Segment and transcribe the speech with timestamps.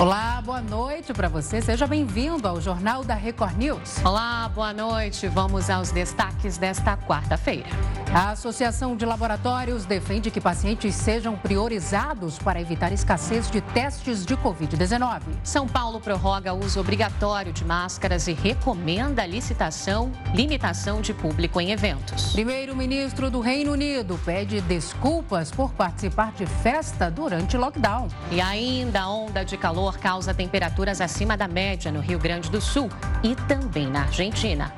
[0.00, 1.62] Olá, boa noite para você.
[1.62, 4.04] Seja bem-vindo ao Jornal da Record News.
[4.04, 5.28] Olá, boa noite.
[5.28, 7.68] Vamos aos destaques desta quarta-feira.
[8.12, 14.36] A Associação de Laboratórios defende que pacientes sejam priorizados para evitar escassez de testes de
[14.36, 15.20] Covid-19.
[15.44, 21.60] São Paulo prorroga o uso obrigatório de máscaras e recomenda a licitação, limitação de público
[21.60, 22.32] em eventos.
[22.32, 28.08] Primeiro-ministro do Reino Unido pede desculpas por participar de festa durante lockdown.
[28.32, 32.50] E ainda a onda de calor calor causa temperaturas acima da média no Rio Grande
[32.50, 32.88] do Sul
[33.22, 34.72] e também na Argentina.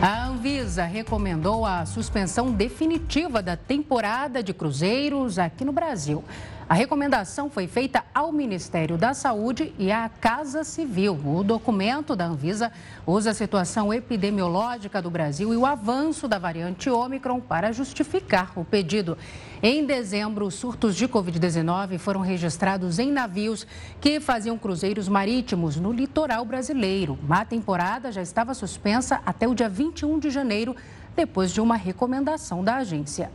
[0.00, 6.24] A Anvisa recomendou a suspensão definitiva da temporada de cruzeiros aqui no Brasil.
[6.70, 11.18] A recomendação foi feita ao Ministério da Saúde e à Casa Civil.
[11.24, 12.70] O documento da Anvisa
[13.04, 18.64] usa a situação epidemiológica do Brasil e o avanço da variante Ômicron para justificar o
[18.64, 19.18] pedido.
[19.60, 23.66] Em dezembro, surtos de Covid-19 foram registrados em navios
[24.00, 27.18] que faziam cruzeiros marítimos no litoral brasileiro.
[27.28, 30.76] A temporada já estava suspensa até o dia 21 de janeiro
[31.16, 33.30] depois de uma recomendação da agência.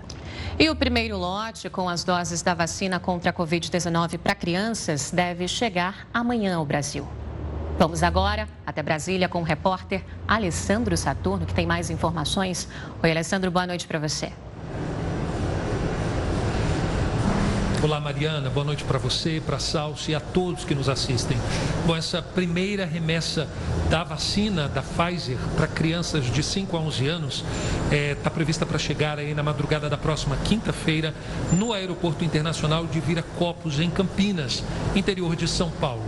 [0.58, 5.48] E o primeiro lote com as doses da vacina contra a Covid-19 para crianças deve
[5.48, 7.08] chegar amanhã ao Brasil.
[7.78, 12.70] Vamos agora até Brasília com o repórter Alessandro Saturno, que tem mais informações.
[13.04, 14.32] Oi, Alessandro, boa noite para você.
[17.84, 18.50] Olá, Mariana.
[18.50, 21.38] Boa noite para você, para Salso e a todos que nos assistem.
[21.86, 23.48] Bom, essa primeira remessa
[23.90, 27.46] da vacina da Pfizer para crianças de 5 a 11 anos
[27.86, 31.14] está é, tá prevista para chegar aí na madrugada da próxima quinta-feira
[31.54, 34.64] no Aeroporto Internacional de Viracopos, em Campinas,
[34.96, 36.04] interior de São Paulo.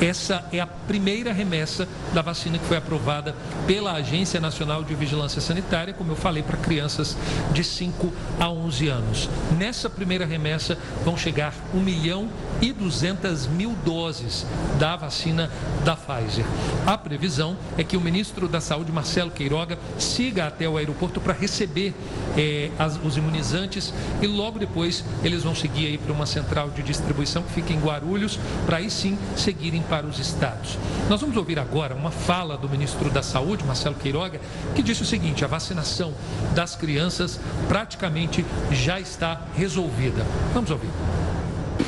[0.00, 3.34] Essa é a primeira remessa da vacina que foi aprovada
[3.66, 7.16] pela Agência Nacional de Vigilância Sanitária, como eu falei, para crianças
[7.52, 9.30] de 5 a 11 anos.
[9.56, 12.28] Nessa primeira remessa vão chegar 1 milhão
[12.60, 14.46] e 200 mil doses
[14.78, 15.50] da vacina
[15.84, 16.44] da Pfizer.
[16.86, 21.32] A previsão é que o ministro da Saúde, Marcelo Queiroga, siga até o aeroporto para
[21.32, 21.94] receber
[22.36, 26.82] eh, as, os imunizantes e logo depois eles vão seguir aí para uma central de
[26.82, 30.78] distribuição que fica em Guarulhos, para aí sim seguirem para os estados.
[31.08, 34.40] Nós vamos ouvir agora uma fala do ministro da Saúde, Marcelo Queiroga,
[34.74, 36.14] que disse o seguinte: a vacinação
[36.54, 40.26] das crianças praticamente já está resolvida.
[40.52, 40.90] Vamos ouvir.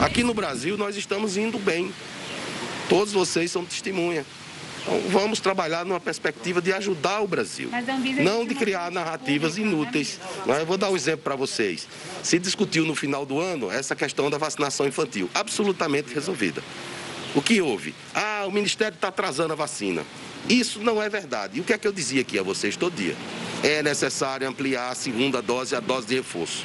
[0.01, 1.93] Aqui no Brasil nós estamos indo bem.
[2.89, 4.25] Todos vocês são testemunha.
[4.87, 7.69] Então, vamos trabalhar numa perspectiva de ajudar o Brasil,
[8.23, 10.21] não de criar narrativas inúteis.
[10.47, 11.89] Eu vou dar um exemplo para vocês.
[12.23, 16.63] Se discutiu no final do ano essa questão da vacinação infantil, absolutamente resolvida.
[17.37, 17.95] O que houve?
[18.15, 20.03] Ah, o Ministério está atrasando a vacina.
[20.49, 21.59] Isso não é verdade.
[21.59, 23.15] E o que é que eu dizia aqui a vocês todo dia?
[23.63, 26.65] É necessário ampliar a segunda dose e a dose de reforço.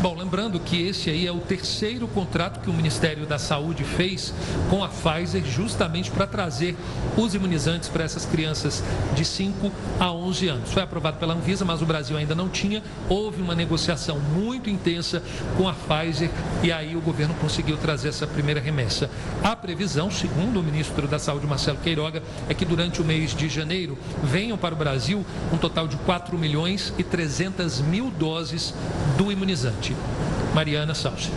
[0.00, 4.32] Bom, lembrando que esse aí é o terceiro contrato que o Ministério da Saúde fez
[4.70, 6.76] com a Pfizer, justamente para trazer
[7.16, 8.84] os imunizantes para essas crianças
[9.16, 10.72] de 5 a 11 anos.
[10.72, 12.80] Foi aprovado pela Anvisa, mas o Brasil ainda não tinha.
[13.08, 15.20] Houve uma negociação muito intensa
[15.56, 16.30] com a Pfizer
[16.62, 19.10] e aí o governo conseguiu trazer essa primeira remessa.
[19.42, 23.48] A previsão, segundo o ministro da Saúde, Marcelo Queiroga, é que durante o mês de
[23.48, 28.72] janeiro venham para o Brasil um total de 4 milhões e 300 mil doses
[29.16, 29.88] do imunizante.
[30.58, 31.30] Mariana Salsi.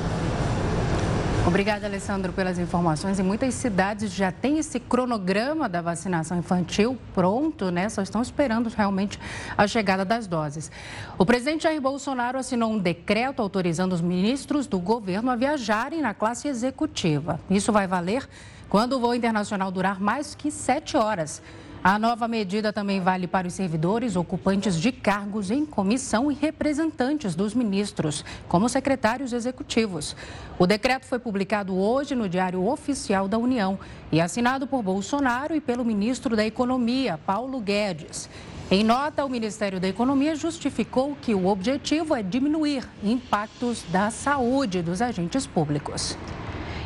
[1.45, 3.19] Obrigada, Alessandro, pelas informações.
[3.19, 7.87] Em muitas cidades já tem esse cronograma da vacinação infantil pronto, né?
[7.87, 9.19] Só estão esperando realmente
[9.55, 10.71] a chegada das doses.
[11.19, 16.15] O presidente Jair Bolsonaro assinou um decreto autorizando os ministros do governo a viajarem na
[16.15, 17.39] classe executiva.
[17.47, 18.27] Isso vai valer
[18.69, 21.43] quando o voo internacional durar mais que sete horas.
[21.83, 27.33] A nova medida também vale para os servidores ocupantes de cargos em comissão e representantes
[27.33, 30.15] dos ministros, como secretários executivos.
[30.59, 33.79] O decreto foi publicado hoje no Diário Oficial da União
[34.11, 38.29] e assinado por Bolsonaro e pelo ministro da Economia, Paulo Guedes.
[38.69, 44.83] Em nota, o Ministério da Economia justificou que o objetivo é diminuir impactos da saúde
[44.83, 46.15] dos agentes públicos.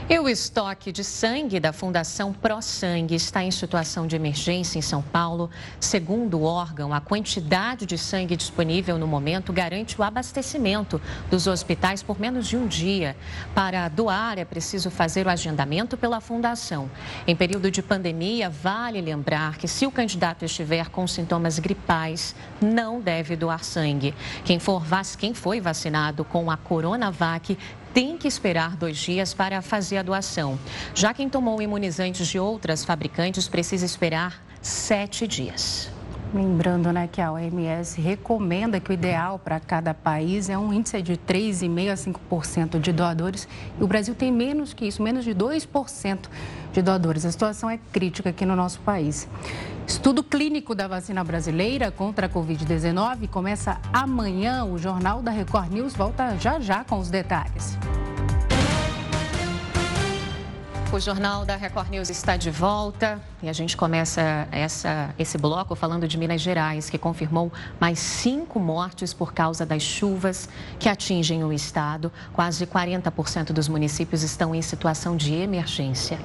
[0.08, 4.82] E o estoque de sangue da Fundação Pro Sangue está em situação de emergência em
[4.82, 5.50] São Paulo.
[5.80, 12.04] Segundo o órgão, a quantidade de sangue disponível no momento garante o abastecimento dos hospitais
[12.04, 13.18] por menos de um dia.
[13.56, 16.88] Para doar, é preciso fazer o agendamento pela Fundação.
[17.26, 23.02] Em período de pandemia, vale lembrar que se o candidato estiver com sintomas gripais, não
[23.02, 24.14] deve doar sangue.
[24.44, 24.84] Quem, for,
[25.18, 27.58] quem foi vacinado com a Coronavac
[27.96, 30.60] tem que esperar dois dias para fazer a doação.
[30.94, 35.95] Já quem tomou imunizantes de outras fabricantes precisa esperar sete dias.
[36.36, 41.02] Lembrando né, que a OMS recomenda que o ideal para cada país é um índice
[41.02, 43.48] de 3,5% a 5% de doadores.
[43.80, 46.28] E o Brasil tem menos que isso, menos de 2%
[46.74, 47.24] de doadores.
[47.26, 49.30] A situação é crítica aqui no nosso país.
[49.88, 54.66] Estudo clínico da vacina brasileira contra a Covid-19 começa amanhã.
[54.66, 57.78] O Jornal da Record News volta já já com os detalhes.
[60.94, 65.76] O Jornal da Record News está de volta e a gente começa essa, esse bloco
[65.76, 70.48] falando de Minas Gerais, que confirmou mais cinco mortes por causa das chuvas
[70.80, 72.12] que atingem o estado.
[72.32, 76.18] Quase 40% dos municípios estão em situação de emergência.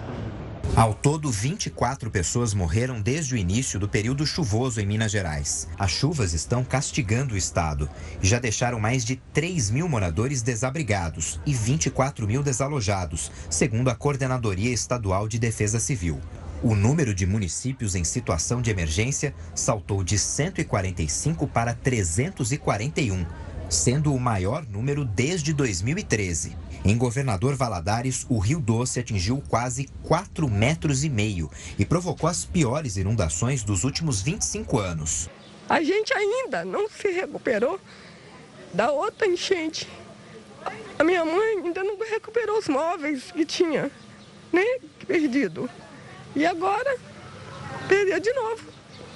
[0.77, 5.69] Ao todo, 24 pessoas morreram desde o início do período chuvoso em Minas Gerais.
[5.77, 7.91] As chuvas estão castigando o estado
[8.23, 13.97] e já deixaram mais de 3 mil moradores desabrigados e 24 mil desalojados, segundo a
[13.97, 16.21] Coordenadoria Estadual de Defesa Civil.
[16.63, 23.27] O número de municípios em situação de emergência saltou de 145 para 341,
[23.71, 26.57] sendo o maior número desde 2013.
[26.85, 32.45] Em Governador Valadares, o Rio Doce atingiu quase 4 metros e meio e provocou as
[32.45, 35.31] piores inundações dos últimos 25 anos.
[35.69, 37.79] A gente ainda não se recuperou
[38.75, 39.87] da outra enchente.
[40.99, 43.91] A minha mãe ainda não recuperou os móveis que tinha,
[44.53, 44.65] né,
[45.07, 45.71] perdido.
[46.35, 46.97] E agora,
[47.89, 48.70] perdeu de novo.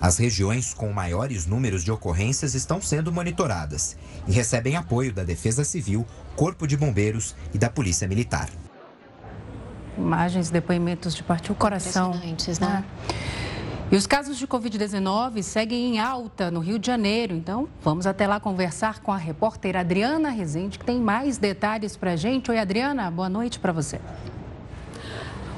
[0.05, 3.97] As regiões com maiores números de ocorrências estão sendo monitoradas
[4.29, 6.07] e recebem apoio da Defesa Civil,
[6.37, 8.51] Corpo de Bombeiros e da Polícia Militar.
[9.97, 12.13] Imagens, depoimentos de partir o coração.
[12.61, 12.85] né?
[13.91, 17.35] E os casos de Covid-19 seguem em alta no Rio de Janeiro.
[17.35, 22.13] Então, vamos até lá conversar com a repórter Adriana Rezende, que tem mais detalhes para
[22.13, 22.51] a gente.
[22.51, 23.99] Oi, Adriana, boa noite para você.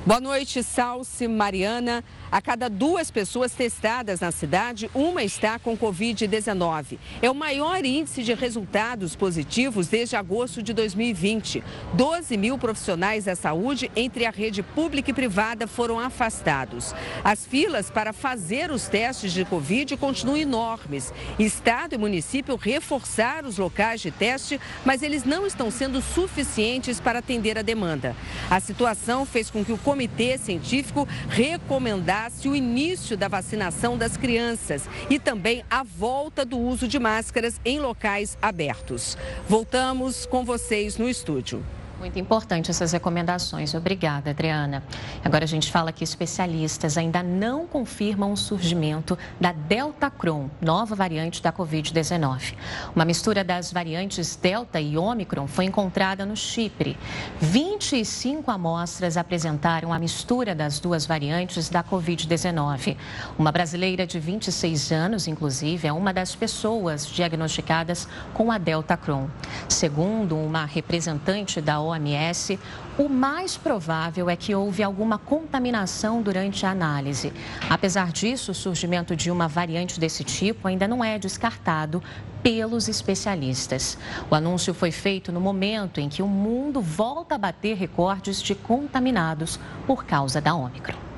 [0.06, 2.04] Boa noite, Salce, Mariana.
[2.30, 6.96] A cada duas pessoas testadas na cidade, uma está com Covid-19.
[7.20, 11.62] É o maior índice de resultados positivos desde agosto de 2020.
[11.94, 16.94] 12 mil profissionais da saúde entre a rede pública e privada foram afastados.
[17.24, 21.12] As filas para fazer os testes de Covid continuam enormes.
[21.36, 27.18] Estado e município reforçaram os locais de teste, mas eles não estão sendo suficientes para
[27.18, 28.14] atender a demanda.
[28.48, 34.86] A situação fez com que o comitê científico recomendasse o início da vacinação das crianças
[35.08, 39.16] e também a volta do uso de máscaras em locais abertos.
[39.48, 41.64] Voltamos com vocês no estúdio.
[41.98, 43.72] Muito importante essas recomendações.
[43.72, 44.82] Obrigada, Adriana.
[45.24, 50.94] Agora a gente fala que especialistas ainda não confirmam o surgimento da Delta Cron, nova
[50.94, 52.54] variante da Covid-19.
[52.94, 56.98] Uma mistura das variantes Delta e Omicron foi encontrada no Chipre.
[57.40, 62.94] 25 amostras apresentaram a mistura das duas variantes da Covid-19.
[63.38, 69.30] Uma brasileira de 26 anos, inclusive, é uma das pessoas diagnosticadas com a Delta Cron.
[69.66, 72.58] Segundo uma representante da OMS,
[72.98, 77.32] o mais provável é que houve alguma contaminação durante a análise.
[77.68, 82.02] Apesar disso, o surgimento de uma variante desse tipo ainda não é descartado
[82.42, 83.98] pelos especialistas.
[84.30, 88.54] O anúncio foi feito no momento em que o mundo volta a bater recordes de
[88.54, 91.15] contaminados por causa da Ômicron.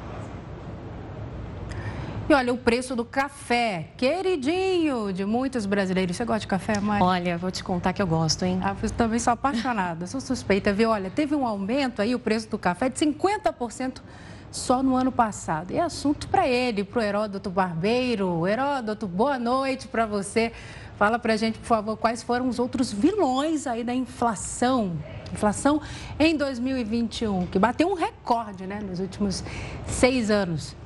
[2.28, 6.14] E olha, o preço do café, queridinho de muitos brasileiros.
[6.14, 7.02] Você gosta de café, Mari?
[7.02, 8.60] Olha, vou te contar que eu gosto, hein?
[8.62, 10.90] Ah, eu também sou apaixonada, sou suspeita, viu?
[10.90, 14.02] Olha, teve um aumento aí, o preço do café de 50%
[14.50, 15.70] só no ano passado.
[15.70, 18.46] E é assunto para ele, para o Heródoto Barbeiro.
[18.46, 20.52] Heródoto, boa noite para você.
[20.98, 24.98] Fala para gente, por favor, quais foram os outros vilões aí da inflação.
[25.32, 25.80] Inflação
[26.18, 29.42] em 2021, que bateu um recorde, né, nos últimos
[29.86, 30.76] seis anos.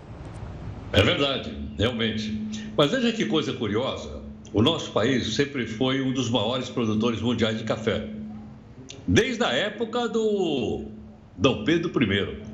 [0.92, 2.38] É verdade, realmente.
[2.76, 4.22] Mas veja que coisa curiosa:
[4.52, 8.08] o nosso país sempre foi um dos maiores produtores mundiais de café.
[9.06, 10.84] Desde a época do
[11.37, 12.52] Dom Pedro I.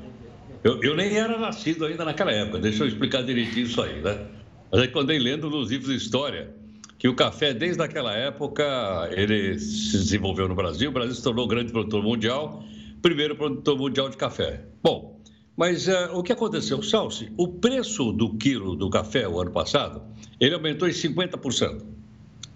[0.63, 4.25] Eu, eu nem era nascido ainda naquela época, deixa eu explicar direitinho isso aí, né?
[4.71, 6.53] Mas aí quando eu lendo nos livros de história
[6.97, 11.47] que o café, desde aquela época, ele se desenvolveu no Brasil, o Brasil se tornou
[11.47, 12.61] grande produtor mundial,
[13.01, 14.65] primeiro produtor mundial de café.
[14.83, 15.18] Bom,
[15.59, 16.81] mas uh, o que aconteceu?
[16.81, 20.01] Salsi, o preço do quilo do café o ano passado,
[20.39, 21.83] ele aumentou em 50%.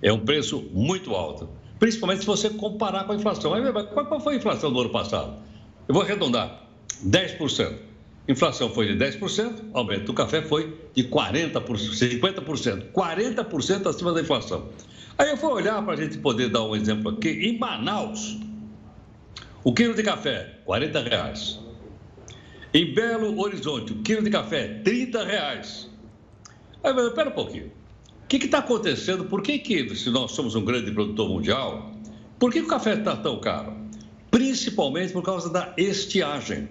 [0.02, 3.52] É um preço muito alto, principalmente se você comparar com a inflação.
[4.08, 5.34] Qual foi a inflação do ano passado?
[5.86, 6.66] Eu vou arredondar,
[7.06, 7.74] 10%.
[8.30, 14.70] Inflação foi de 10%, aumento do café foi de 40%, 50%, 40% acima da inflação.
[15.18, 17.28] Aí eu vou olhar para a gente poder dar um exemplo aqui.
[17.28, 18.40] Em Manaus,
[19.62, 21.63] O quilo de café, 40 reais.
[22.74, 25.90] Em Belo Horizonte, o quilo de café, 30 reais.
[26.84, 27.68] Aí, pera um pouquinho.
[28.24, 29.26] O que está acontecendo?
[29.26, 31.92] Por que, que, se nós somos um grande produtor mundial,
[32.40, 33.74] por que, que o café está tão caro?
[34.32, 36.68] Principalmente por causa da estiagem.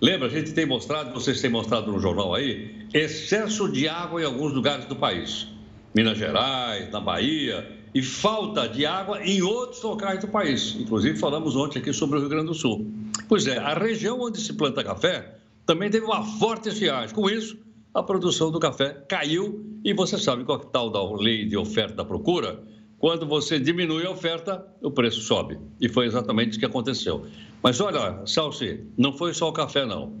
[0.00, 4.24] Lembra, a gente tem mostrado, vocês têm mostrado no jornal aí, excesso de água em
[4.24, 5.48] alguns lugares do país.
[5.92, 10.76] Minas Gerais, na Bahia, e falta de água em outros locais do país.
[10.78, 12.86] Inclusive, falamos ontem aqui sobre o Rio Grande do Sul.
[13.28, 17.14] Pois é, a região onde se planta café também teve uma forte estiagem.
[17.14, 17.58] Com isso,
[17.92, 21.94] a produção do café caiu e você sabe qual é tal da lei de oferta
[21.94, 22.62] da procura?
[22.98, 25.58] Quando você diminui a oferta, o preço sobe.
[25.78, 27.26] E foi exatamente isso que aconteceu.
[27.62, 30.16] Mas olha, Salsi, não foi só o café, não.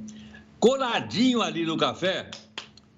[0.60, 2.30] Coladinho ali no café,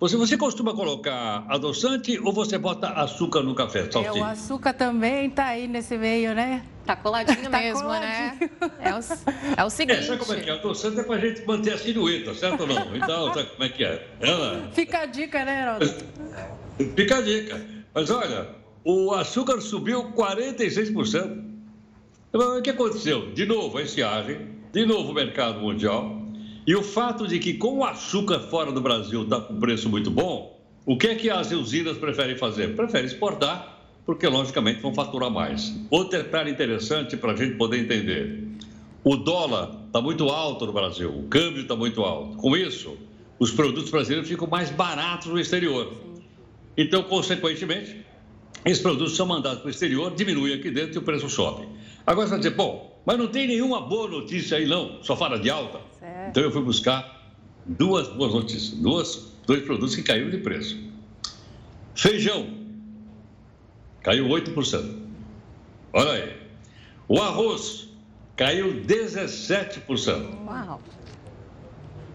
[0.01, 3.87] você, você costuma colocar adoçante ou você bota açúcar no café?
[3.95, 6.65] É, o açúcar também está aí nesse meio, né?
[6.87, 8.35] Tá coladinho tá mesmo, né?
[8.39, 8.51] coladinho.
[8.63, 8.71] né?
[8.81, 9.01] É o,
[9.59, 9.99] é o seguinte.
[9.99, 10.53] É, sabe como é que é?
[10.55, 12.97] Adoçante é pra gente manter a silhueta, certo ou não?
[12.97, 14.09] Então, sabe como é que é?
[14.21, 14.71] Ela...
[14.73, 16.05] Fica a dica, né, Heródoto?
[16.97, 17.61] Fica a dica.
[17.93, 18.49] Mas olha,
[18.83, 21.45] o açúcar subiu 46%.
[22.33, 23.35] O que aconteceu?
[23.35, 26.20] De novo a estiagem, de novo o mercado mundial.
[26.71, 30.09] E o fato de que, com o açúcar fora do Brasil está com preço muito
[30.09, 32.77] bom, o que é que as usinas preferem fazer?
[32.77, 35.77] Preferem exportar, porque logicamente vão faturar mais.
[35.91, 38.47] Outro detalhe interessante para a gente poder entender:
[39.03, 42.37] o dólar está muito alto no Brasil, o câmbio está muito alto.
[42.37, 42.97] Com isso,
[43.37, 45.93] os produtos brasileiros ficam mais baratos no exterior.
[46.77, 47.97] Então, consequentemente,
[48.65, 51.67] esses produtos são mandados para o exterior, diminuem aqui dentro e o preço sobe.
[52.07, 55.37] Agora você vai dizer, bom, mas não tem nenhuma boa notícia aí não, só fala
[55.37, 55.90] de alta.
[56.21, 56.31] Certo.
[56.31, 57.35] Então eu fui buscar
[57.65, 60.79] duas boas notícias, duas, dois produtos que caíram de preço.
[61.95, 62.47] Feijão,
[64.03, 64.97] caiu 8%.
[65.93, 66.37] Olha aí.
[67.09, 67.89] O arroz
[68.37, 70.47] caiu 17%.
[70.47, 70.81] Uau!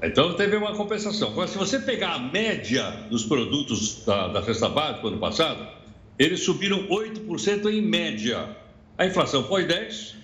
[0.04, 1.30] Então teve uma compensação.
[1.30, 5.68] Agora, se você pegar a média dos produtos da, da cesta básica do ano passado,
[6.18, 8.56] eles subiram 8% em média.
[8.98, 10.16] A inflação foi 10%,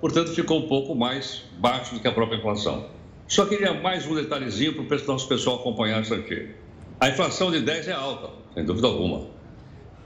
[0.00, 2.97] portanto ficou um pouco mais baixo do que a própria inflação.
[3.28, 6.48] Só queria mais um detalhezinho para o nosso pessoal acompanhar isso aqui.
[6.98, 9.28] A inflação de 10 é alta, sem dúvida alguma.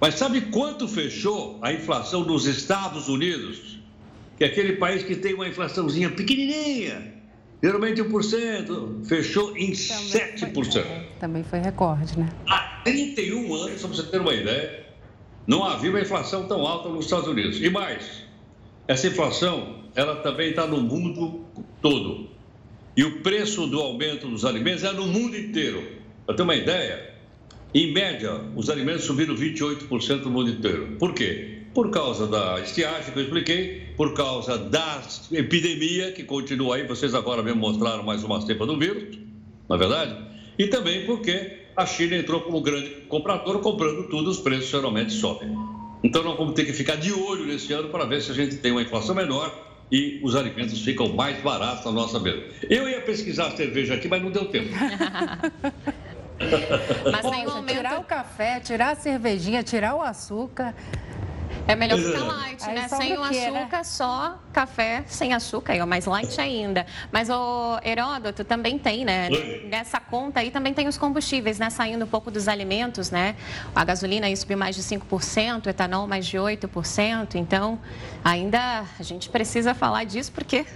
[0.01, 3.79] Mas sabe quanto fechou a inflação nos Estados Unidos?
[4.37, 7.15] Que é aquele país que tem uma inflaçãozinha pequenininha,
[7.63, 10.73] geralmente 1%, fechou em também 7%.
[10.73, 12.29] Foi, é, também foi recorde, né?
[12.49, 14.85] Há 31 anos, só para você ter uma ideia,
[15.47, 17.63] não havia uma inflação tão alta nos Estados Unidos.
[17.63, 18.25] E mais,
[18.89, 21.45] essa inflação, ela também está no mundo
[21.81, 22.32] todo.
[22.95, 25.83] E o preço do aumento dos alimentos é no mundo inteiro.
[26.27, 27.15] Para ter uma ideia,
[27.75, 30.97] em média, os alimentos subiram 28% no mundo inteiro.
[30.99, 31.61] Por quê?
[31.73, 37.15] Por causa da estiagem que eu expliquei, por causa da epidemia que continua aí, vocês
[37.15, 39.19] agora mesmo mostraram mais uma cepa do vírus,
[39.67, 40.15] na é verdade,
[40.59, 45.49] e também porque a China entrou como grande comprador, comprando tudo, os preços geralmente sobem.
[46.05, 48.57] Então nós vamos ter que ficar de olho nesse ano para ver se a gente
[48.57, 52.43] tem uma inflação menor e os alimentos ficam mais baratos na nossa mesa.
[52.69, 54.71] Eu ia pesquisar cerveja aqui, mas não deu tempo.
[57.13, 60.75] mas Poxa, tirar o café, tirar a cervejinha, tirar o açúcar.
[61.67, 62.23] É melhor ficar é.
[62.23, 62.89] light, né?
[62.89, 63.29] Sem o né?
[63.29, 63.85] açúcar, né?
[63.85, 66.87] só café sem açúcar, é mais light ainda.
[67.11, 69.29] Mas o Heródoto também tem, né?
[69.69, 71.71] Nessa conta aí também tem os combustíveis, né?
[71.71, 73.37] Saindo um pouco dos alimentos, né?
[73.75, 77.37] A gasolina aí subiu mais de 5%, o etanol mais de 8%.
[77.37, 77.79] Então,
[78.25, 80.67] ainda a gente precisa falar disso porque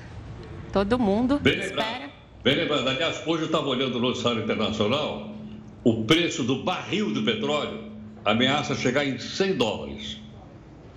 [0.73, 1.83] todo mundo Bem espera.
[1.83, 2.11] Lembrado.
[2.45, 2.89] Bem lembrado.
[2.89, 5.35] Aliás, hoje eu estava olhando no noticiário internacional,
[5.83, 7.93] o preço do barril do petróleo
[8.25, 10.26] ameaça chegar em 100 dólares.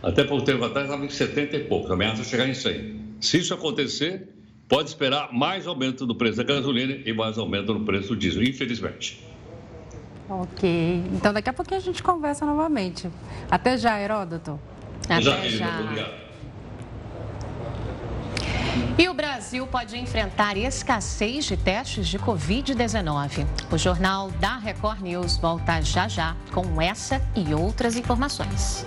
[0.02, 3.18] Até pouco tempo atrás estava em 70 e pouco, ameaça chegar em 100.
[3.20, 4.30] Se isso acontecer,
[4.68, 8.44] pode esperar mais aumento do preço da gasolina e mais aumento no preço do diesel,
[8.44, 9.26] infelizmente.
[10.30, 11.04] Ok.
[11.14, 13.10] Então daqui a pouquinho a gente conversa novamente.
[13.50, 14.60] Até já, Heródoto.
[15.06, 15.50] Até já.
[15.50, 15.80] já.
[15.80, 16.30] Obrigado.
[18.98, 23.46] E o Brasil pode enfrentar escassez de testes de Covid-19.
[23.72, 28.86] O jornal da Record News volta já já com essa e outras informações.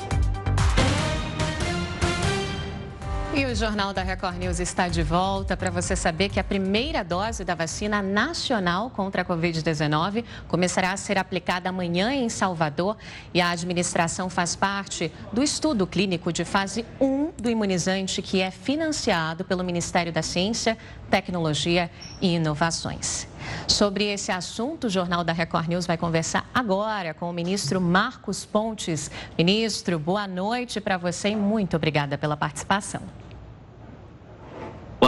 [3.34, 7.02] E o Jornal da Record News está de volta para você saber que a primeira
[7.02, 12.94] dose da vacina nacional contra a Covid-19 começará a ser aplicada amanhã em Salvador
[13.32, 18.50] e a administração faz parte do estudo clínico de fase 1 do imunizante que é
[18.50, 20.76] financiado pelo Ministério da Ciência,
[21.10, 23.26] Tecnologia e Inovações.
[23.66, 28.44] Sobre esse assunto, o Jornal da Record News vai conversar agora com o ministro Marcos
[28.44, 29.10] Pontes.
[29.38, 33.21] Ministro, boa noite para você e muito obrigada pela participação.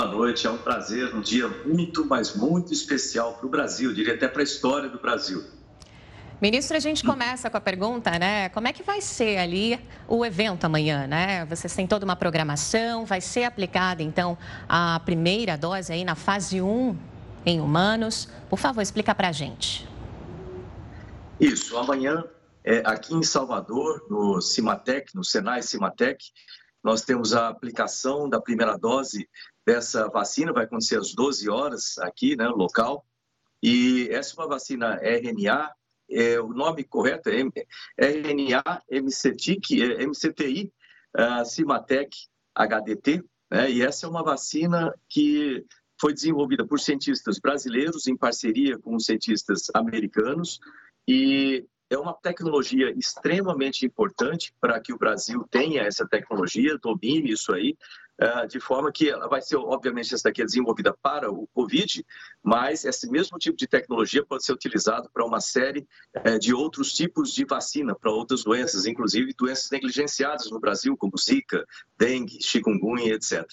[0.02, 0.46] Noite.
[0.46, 4.40] É um prazer, um dia muito, mas muito especial para o Brasil, diria até para
[4.40, 5.44] a história do Brasil.
[6.40, 8.48] Ministro, a gente começa com a pergunta, né?
[8.48, 11.44] Como é que vai ser ali o evento amanhã, né?
[11.46, 14.36] Vocês têm toda uma programação, vai ser aplicada então
[14.68, 16.96] a primeira dose aí na fase 1
[17.46, 18.28] em humanos.
[18.50, 19.88] Por favor, explica para a gente.
[21.38, 22.24] Isso, amanhã,
[22.64, 26.24] é, aqui em Salvador, no Cimatec, no Senai Cimatec,
[26.84, 29.26] nós temos a aplicação da primeira dose
[29.66, 33.06] dessa vacina, vai acontecer às 12 horas aqui, né, local.
[33.62, 35.72] E essa é uma vacina RNA,
[36.10, 37.40] é, o nome correto é
[37.96, 40.70] RNA MCTIC, é, MCTI,
[41.16, 42.14] uh, Cimatec
[42.54, 45.64] HDT, né, e essa é uma vacina que
[45.98, 50.60] foi desenvolvida por cientistas brasileiros em parceria com cientistas americanos
[51.08, 57.52] e é uma tecnologia extremamente importante para que o Brasil tenha essa tecnologia, domine isso
[57.52, 57.76] aí,
[58.18, 62.04] eh, de forma que ela vai ser, obviamente, essa daqui é desenvolvida para o Covid,
[62.42, 66.92] mas esse mesmo tipo de tecnologia pode ser utilizado para uma série eh, de outros
[66.92, 71.64] tipos de vacina, para outras doenças, inclusive doenças negligenciadas no Brasil, como Zika,
[71.98, 73.44] dengue, chikungunya, etc.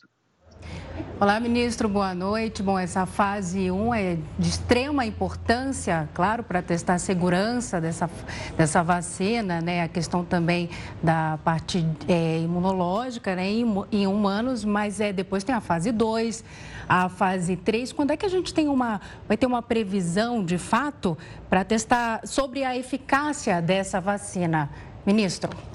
[1.21, 2.63] Olá, ministro, boa noite.
[2.63, 8.09] Bom, essa fase 1 é de extrema importância, claro, para testar a segurança dessa,
[8.57, 9.83] dessa vacina, né?
[9.83, 10.67] A questão também
[11.03, 13.47] da parte é, imunológica, né?
[13.47, 16.43] Em, em, humanos, mas é, depois tem a fase 2,
[16.89, 17.93] a fase 3.
[17.93, 21.15] Quando é que a gente tem uma, vai ter uma previsão, de fato,
[21.47, 24.71] para testar sobre a eficácia dessa vacina?
[25.05, 25.70] Ministro.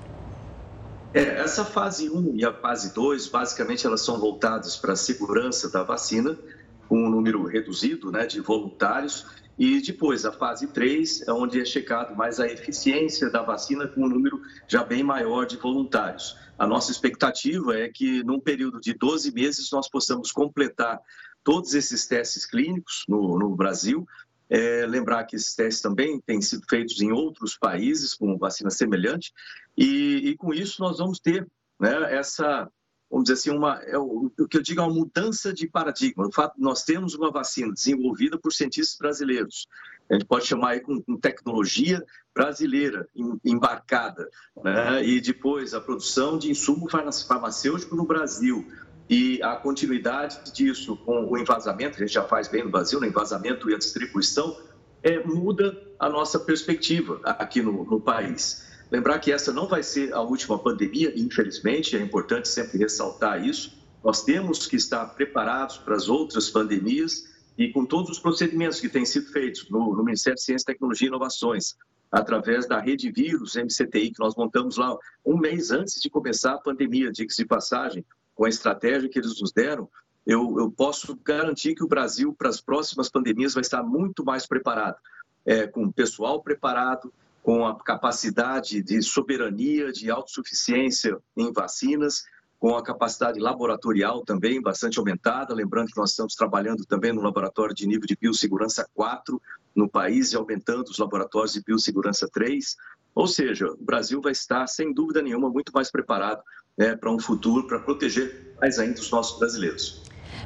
[1.17, 5.71] É, essa fase 1 e a fase 2, basicamente, elas são voltadas para a segurança
[5.71, 6.39] da vacina,
[6.87, 9.25] com um número reduzido né, de voluntários,
[9.59, 14.03] e depois a fase 3 é onde é checado mais a eficiência da vacina com
[14.03, 16.37] um número já bem maior de voluntários.
[16.59, 21.01] A nossa expectativa é que, num período de 12 meses, nós possamos completar
[21.43, 24.07] todos esses testes clínicos no, no Brasil,
[24.49, 29.33] é, lembrar que esses testes também têm sido feitos em outros países com vacina semelhante
[29.77, 31.47] e, e com isso nós vamos ter
[31.81, 32.71] né, essa,
[33.11, 36.27] vamos dizer assim, uma, é o, o, que eu digo é uma mudança de paradigma.
[36.27, 39.67] O fato nós temos uma vacina desenvolvida por cientistas brasileiros,
[40.09, 42.03] a gente pode chamar aí com, com tecnologia
[42.35, 43.09] brasileira
[43.45, 44.29] embarcada,
[44.63, 48.67] né, e depois a produção de insumo farmacêutico no Brasil,
[49.09, 52.99] e a continuidade disso com o envasamento, que a gente já faz bem no Brasil,
[52.99, 54.57] no envasamento e a distribuição,
[55.03, 58.67] é, muda a nossa perspectiva aqui no, no país.
[58.91, 63.77] Lembrar que essa não vai ser a última pandemia, infelizmente, é importante sempre ressaltar isso.
[64.03, 68.89] Nós temos que estar preparados para as outras pandemias e com todos os procedimentos que
[68.89, 71.77] têm sido feitos no, no Ministério de Ciência, Tecnologia e Inovações,
[72.11, 76.59] através da rede vírus MCTI, que nós montamos lá um mês antes de começar a
[76.59, 78.05] pandemia, diga-se de passagem,
[78.37, 79.89] com a estratégia que eles nos deram,
[80.27, 84.47] eu, eu posso garantir que o Brasil, para as próximas pandemias, vai estar muito mais
[84.47, 84.99] preparado,
[85.45, 92.25] é, com pessoal preparado, com a capacidade de soberania, de autossuficiência em vacinas,
[92.59, 95.55] com a capacidade laboratorial também bastante aumentada.
[95.55, 99.41] Lembrando que nós estamos trabalhando também no laboratório de nível de biossegurança 4
[99.75, 102.77] no país e aumentando os laboratórios de biossegurança 3.
[103.15, 106.43] Ou seja, o Brasil vai estar, sem dúvida nenhuma, muito mais preparado
[106.77, 110.03] né, para um futuro, para proteger mais ainda os nossos brasileiros.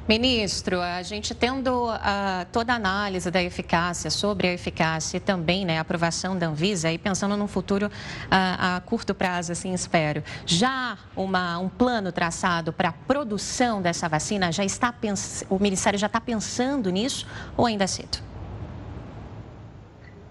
[0.09, 1.99] Ministro, a gente tendo uh,
[2.53, 6.91] toda a análise da eficácia, sobre a eficácia e também né, a aprovação da Anvisa,
[6.91, 7.91] e pensando num futuro uh,
[8.31, 14.51] a curto prazo, assim espero, já uma, um plano traçado para a produção dessa vacina,
[14.51, 14.95] já está
[15.49, 18.19] o Ministério já está pensando nisso ou ainda é cedo?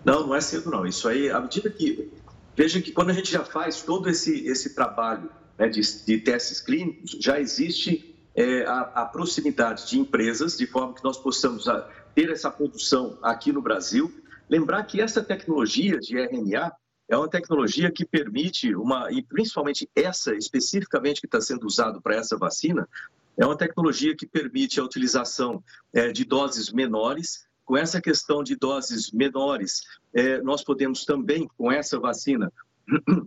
[0.04, 0.86] Não, não é cedo não.
[0.86, 2.12] Isso aí, à medida que
[2.60, 6.62] Veja que quando a gente já faz todo esse, esse trabalho né, de, de, testes
[6.62, 11.88] clínicos, já existe é, a, a, proximidade de empresas, de forma que nós possamos ah,
[12.16, 14.10] ter essa produção aqui no Brasil.
[14.50, 16.72] Lembrar que essa tecnologia de RNA
[17.10, 22.16] é uma tecnologia que permite uma, e principalmente essa especificamente que está sendo usado para
[22.16, 22.88] essa vacina,
[23.36, 25.62] é uma tecnologia que permite a utilização
[25.94, 31.72] é, de doses menores com essa questão de doses menores, é, nós podemos também, com
[31.72, 32.52] essa vacina,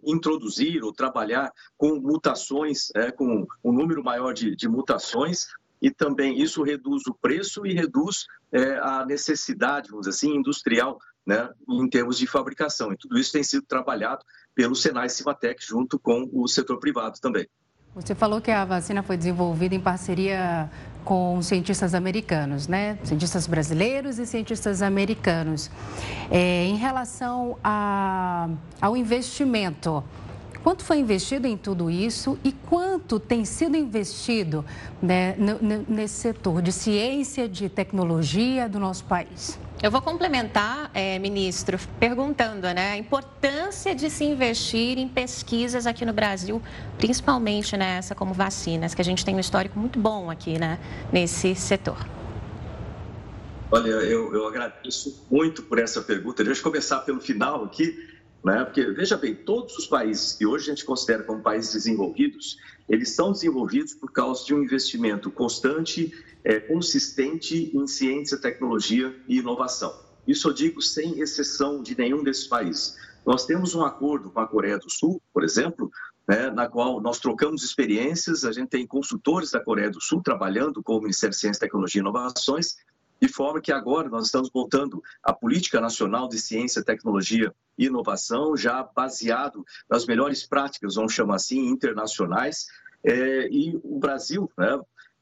[0.05, 5.46] introduzir ou trabalhar com mutações, é, com um número maior de, de, mutações,
[5.81, 10.98] e também isso reduz o preço e reduz é, a necessidade, vamos dizer assim, industrial,
[11.27, 12.92] né, em termos de fabricação.
[12.92, 17.48] E tudo isso tem sido trabalhado pelo Senai Cimatec, junto com o setor privado também.
[17.94, 20.70] Você falou que a vacina foi desenvolvida em parceria
[21.04, 22.98] com cientistas americanos, né?
[23.04, 25.70] Cientistas brasileiros e cientistas americanos.
[26.30, 28.48] É, em relação a,
[28.80, 30.02] ao investimento,
[30.62, 34.64] Quanto foi investido em tudo isso e quanto tem sido investido
[35.03, 35.35] né,
[35.88, 39.59] nesse setor de ciência, de tecnologia do nosso país?
[39.83, 46.05] Eu vou complementar, é, ministro, perguntando né, a importância de se investir em pesquisas aqui
[46.05, 46.62] no Brasil,
[46.96, 50.79] principalmente nessa como vacinas, que a gente tem um histórico muito bom aqui né,
[51.12, 51.98] nesse setor.
[53.72, 56.44] Olha, eu, eu agradeço muito por essa pergunta.
[56.44, 58.12] Deixa eu começar pelo final aqui,
[58.44, 58.64] né?
[58.64, 62.57] porque, veja bem, todos os países que hoje a gente considera como países desenvolvidos,
[62.88, 66.12] eles são desenvolvidos por causa de um investimento constante
[66.44, 69.94] é, consistente em ciência, tecnologia e inovação.
[70.26, 72.96] Isso eu digo sem exceção de nenhum desses países.
[73.24, 75.90] Nós temos um acordo com a Coreia do Sul, por exemplo,
[76.26, 80.83] né, na qual nós trocamos experiências, a gente tem consultores da Coreia do Sul trabalhando
[80.83, 82.76] com o Ministério de Ciência, Tecnologia e Inovações,
[83.22, 88.56] de forma que agora nós estamos montando a Política Nacional de Ciência, Tecnologia e Inovação,
[88.56, 92.66] já baseado nas melhores práticas, vamos chamar assim, internacionais,
[93.04, 94.76] é, e o Brasil, né,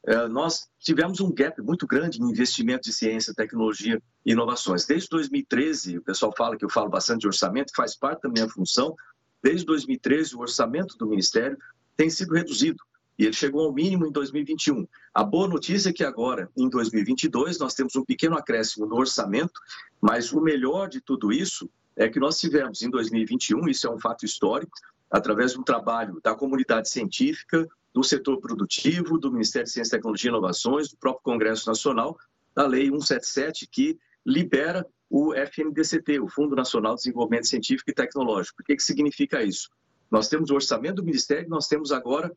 [0.07, 4.83] é, nós tivemos um gap muito grande em investimento de ciência, tecnologia e inovações.
[4.83, 8.49] Desde 2013, o pessoal fala que eu falo bastante de orçamento, faz parte da minha
[8.49, 8.95] função.
[9.43, 11.55] Desde 2013, o orçamento do Ministério
[11.95, 12.83] tem sido reduzido
[13.17, 14.87] e ele chegou ao mínimo em 2021.
[15.13, 19.59] A boa notícia é que agora, em 2022, nós temos um pequeno acréscimo no orçamento,
[20.01, 23.99] mas o melhor de tudo isso é que nós tivemos em 2021, isso é um
[23.99, 24.71] fato histórico,
[25.09, 30.29] através de um trabalho da comunidade científica, do setor produtivo, do Ministério de Ciência, Tecnologia
[30.29, 32.17] e Inovações, do próprio Congresso Nacional,
[32.55, 38.61] da Lei 177, que libera o FNDCT, o Fundo Nacional de Desenvolvimento Científico e Tecnológico.
[38.61, 39.69] O que, que significa isso?
[40.09, 42.31] Nós temos o orçamento do Ministério, nós temos agora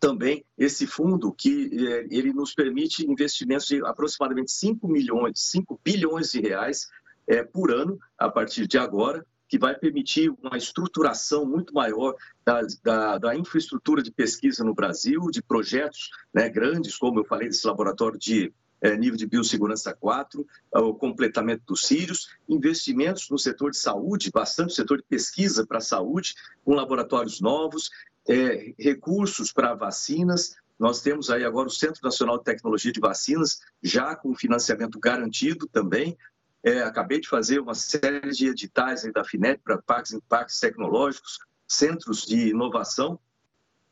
[0.00, 6.32] também esse fundo que eh, ele nos permite investimentos de aproximadamente 5 milhões, 5 bilhões
[6.32, 6.88] de reais
[7.28, 12.60] eh, por ano a partir de agora que vai permitir uma estruturação muito maior da,
[12.82, 17.66] da, da infraestrutura de pesquisa no Brasil, de projetos né, grandes, como eu falei, desse
[17.66, 23.76] laboratório de é, nível de biossegurança 4, o completamento dos sírios, investimentos no setor de
[23.76, 26.34] saúde, bastante setor de pesquisa para a saúde,
[26.64, 27.90] com laboratórios novos,
[28.30, 30.54] é, recursos para vacinas.
[30.78, 35.66] Nós temos aí agora o Centro Nacional de Tecnologia de Vacinas, já com financiamento garantido
[35.66, 36.16] também,
[36.62, 42.24] é, acabei de fazer uma série de editais da FINEP para parques, parques tecnológicos, centros
[42.24, 43.18] de inovação,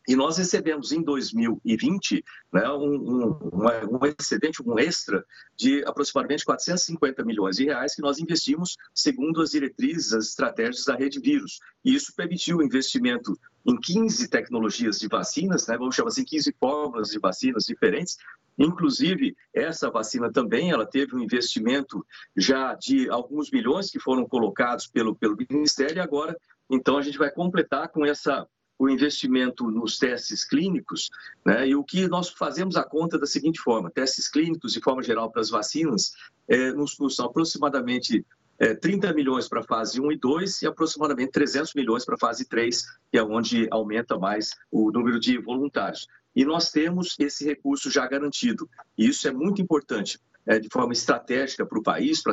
[0.08, 5.22] e nós recebemos em 2020 né, um, um, um, excedente, um extra
[5.54, 10.96] de aproximadamente 450 milhões de reais que nós investimos segundo as diretrizes, as estratégias da
[10.96, 11.60] rede vírus.
[11.84, 16.54] E isso permitiu o investimento em 15 tecnologias de vacinas, né, vamos chamar assim, 15
[16.58, 18.16] formas de vacinas diferentes,
[18.60, 22.04] Inclusive, essa vacina também, ela teve um investimento
[22.36, 26.36] já de alguns milhões que foram colocados pelo, pelo Ministério e agora,
[26.70, 28.46] então, a gente vai completar com essa
[28.78, 31.10] o investimento nos testes clínicos,
[31.44, 31.68] né?
[31.68, 35.30] e o que nós fazemos a conta da seguinte forma, testes clínicos, de forma geral,
[35.30, 36.12] para as vacinas,
[36.46, 38.24] é, nos custam aproximadamente
[38.58, 42.18] é, 30 milhões para a fase 1 e 2 e aproximadamente 300 milhões para a
[42.18, 46.06] fase 3, que é onde aumenta mais o número de voluntários.
[46.34, 48.68] E nós temos esse recurso já garantido.
[48.96, 52.32] E isso é muito importante, é, de forma estratégica para o país, para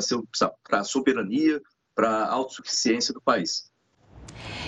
[0.79, 1.61] a soberania,
[1.93, 3.71] para a autossuficiência do país.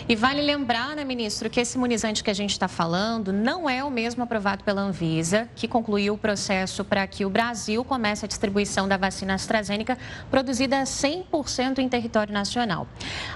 [0.09, 3.83] E vale lembrar, né, ministro, que esse imunizante que a gente está falando não é
[3.83, 8.27] o mesmo aprovado pela Anvisa, que concluiu o processo para que o Brasil comece a
[8.27, 9.97] distribuição da vacina AstraZeneca
[10.31, 12.87] produzida 100% em território nacional.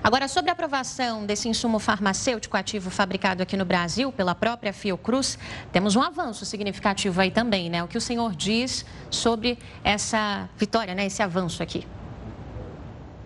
[0.03, 5.37] Agora, sobre a aprovação desse insumo farmacêutico ativo fabricado aqui no Brasil pela própria Fiocruz,
[5.71, 7.83] temos um avanço significativo aí também, né?
[7.83, 11.05] O que o senhor diz sobre essa vitória, né?
[11.05, 11.85] Esse avanço aqui?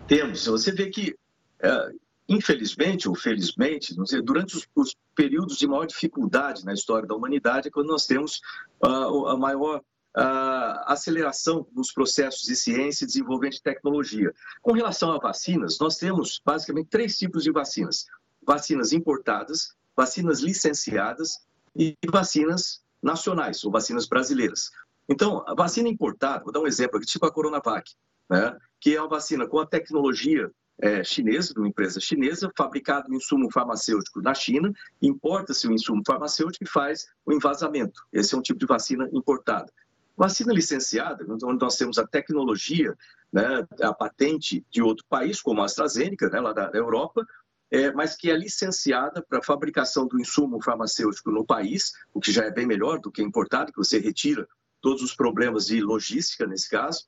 [0.08, 0.46] Temos.
[0.46, 1.16] Você vê que
[1.62, 1.92] é,
[2.28, 7.72] Infelizmente ou felizmente, durante os, os, períodos de maior dificuldade na história da humanidade é
[7.72, 8.42] quando nós temos
[8.84, 14.34] uh, a maior uh, aceleração nos processos de ciência e desenvolvimento de tecnologia.
[14.62, 18.08] Com relação a vacinas, nós temos basicamente três tipos de vacinas:
[18.46, 21.38] vacinas importadas, vacinas licenciadas
[21.76, 24.72] e vacinas nacionais ou vacinas brasileiras.
[25.08, 27.92] Então, a vacina importada, vou dar um exemplo aqui, tipo a Coronavac,
[28.30, 33.12] né, que é uma vacina com a tecnologia é, chinesa, de uma empresa chinesa, fabricado
[33.12, 38.02] um insumo farmacêutico na China, importa-se o insumo farmacêutico e faz o envasamento.
[38.12, 39.72] Esse é um tipo de vacina importada.
[40.18, 42.96] Vacina licenciada, onde nós temos a tecnologia,
[43.32, 47.26] né, a patente de outro país, como a AstraZeneca, né, lá da Europa,
[47.72, 52.44] é, mas que é licenciada para fabricação do insumo farmacêutico no país, o que já
[52.46, 54.48] é bem melhor do que importado, que você retira
[54.82, 57.06] todos os problemas de logística nesse caso,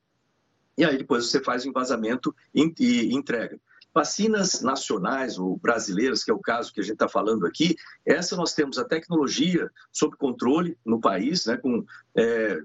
[0.78, 3.60] e aí depois você faz o envasamento e entrega.
[3.94, 8.36] Vacinas nacionais ou brasileiras, que é o caso que a gente está falando aqui, essa
[8.36, 11.84] nós temos a tecnologia sob controle no país, né, com
[12.16, 12.60] é,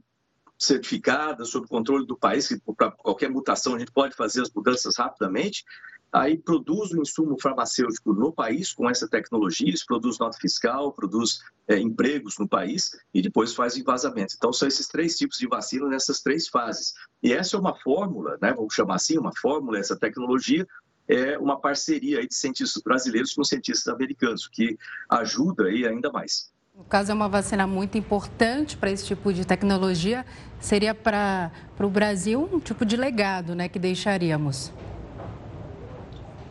[0.59, 4.97] certificada, sob controle do país, que para qualquer mutação a gente pode fazer as mudanças
[4.97, 5.65] rapidamente.
[6.13, 11.41] Aí produz o insumo farmacêutico no país com essa tecnologia, isso produz nota fiscal, produz
[11.67, 14.35] é, empregos no país e depois faz vazamento.
[14.37, 16.93] Então, são esses três tipos de vacina nessas três fases.
[17.23, 20.67] E essa é uma fórmula, né, vamos chamar assim, uma fórmula, essa tecnologia,
[21.09, 26.53] é uma parceria de cientistas brasileiros com cientistas americanos, que ajuda aí ainda mais.
[26.77, 30.25] No caso, é uma vacina muito importante para esse tipo de tecnologia.
[30.59, 34.73] Seria para o Brasil um tipo de legado né, que deixaríamos.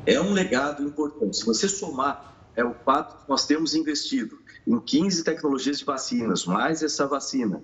[0.05, 1.37] É um legado importante.
[1.37, 6.45] Se você somar é o fato que nós temos investido em 15 tecnologias de vacinas,
[6.45, 7.63] mais essa vacina,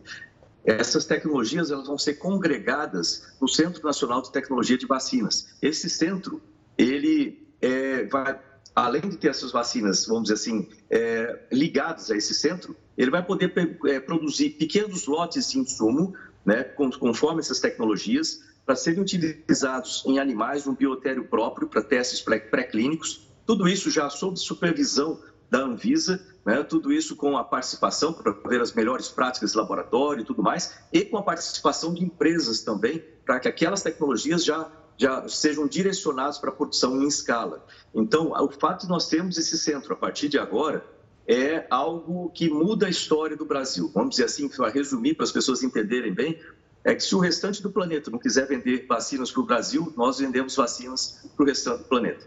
[0.63, 5.47] essas tecnologias elas vão ser congregadas no Centro Nacional de Tecnologia de Vacinas.
[5.61, 6.41] Esse centro
[6.77, 8.39] ele é, vai,
[8.75, 13.23] além de ter essas vacinas, vamos dizer assim, é, ligadas a esse centro, ele vai
[13.25, 13.51] poder
[13.85, 16.13] é, produzir pequenos lotes de insumo,
[16.45, 23.25] né, conforme essas tecnologias, para serem utilizados em animais, um biotério próprio para testes pré-clínicos.
[23.45, 28.59] Tudo isso já sob supervisão da Anvisa, né, tudo isso com a participação para ver
[28.59, 33.01] as melhores práticas de laboratório e tudo mais, e com a participação de empresas também,
[33.25, 37.63] para que aquelas tecnologias já já sejam direcionados para a produção em escala.
[37.93, 40.83] Então, o fato de nós termos esse centro a partir de agora
[41.27, 43.91] é algo que muda a história do Brasil.
[43.93, 46.39] Vamos dizer assim, para resumir, para as pessoas entenderem bem,
[46.87, 50.19] é que se o restante do planeta não quiser vender vacinas para o Brasil, nós
[50.19, 52.25] vendemos vacinas para o restante do planeta.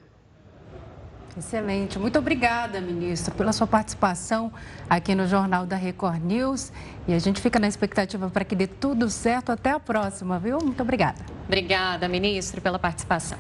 [1.35, 1.99] Excelente.
[1.99, 4.53] Muito obrigada, ministro, pela sua participação
[4.89, 6.71] aqui no Jornal da Record News.
[7.09, 9.51] E a gente fica na expectativa para que dê tudo certo.
[9.51, 10.59] Até a próxima, viu?
[10.59, 11.25] Muito obrigada.
[11.47, 13.39] Obrigada, ministro, pela participação.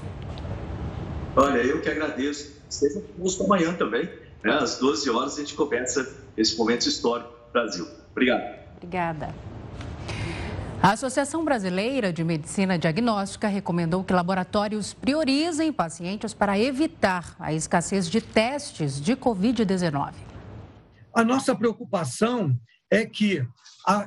[1.37, 2.51] Olha, eu que agradeço.
[2.71, 4.09] Seja conosco amanhã também.
[4.43, 4.55] Né?
[4.55, 7.87] Às 12 horas a gente começa esse momento histórico do Brasil.
[8.11, 8.59] Obrigado.
[8.79, 9.35] Obrigada.
[10.83, 18.09] A Associação Brasileira de Medicina Diagnóstica recomendou que laboratórios priorizem pacientes para evitar a escassez
[18.09, 20.14] de testes de Covid-19.
[21.14, 22.59] A nossa preocupação
[22.90, 23.47] é que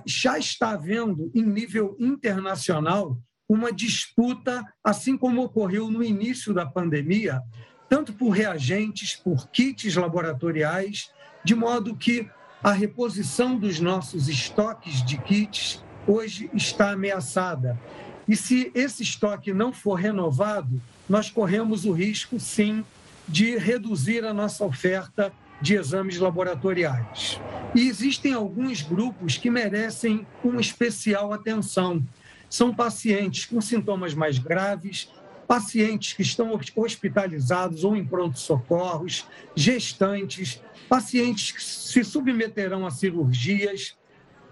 [0.03, 7.39] já está havendo, em nível internacional, uma disputa, assim como ocorreu no início da pandemia,
[7.87, 11.11] tanto por reagentes, por kits laboratoriais,
[11.43, 12.27] de modo que
[12.63, 17.79] a reposição dos nossos estoques de kits hoje está ameaçada.
[18.27, 22.83] E se esse estoque não for renovado, nós corremos o risco, sim,
[23.27, 27.39] de reduzir a nossa oferta de exames laboratoriais.
[27.75, 32.03] E existem alguns grupos que merecem uma especial atenção.
[32.49, 35.09] São pacientes com sintomas mais graves,
[35.47, 43.95] pacientes que estão hospitalizados ou em pronto-socorros, gestantes, pacientes que se submeterão a cirurgias,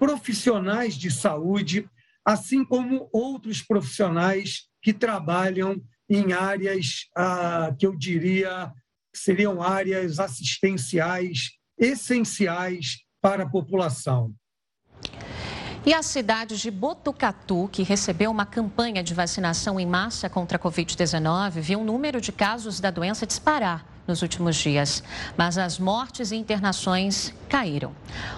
[0.01, 1.87] profissionais de saúde,
[2.25, 8.73] assim como outros profissionais que trabalham em áreas ah, que eu diria
[9.15, 14.33] seriam áreas assistenciais essenciais para a população.
[15.85, 20.59] E a cidade de Botucatu, que recebeu uma campanha de vacinação em massa contra a
[20.59, 25.03] Covid-19, viu o número de casos da doença disparar nos últimos dias,
[25.37, 27.91] mas as mortes e internações caíram.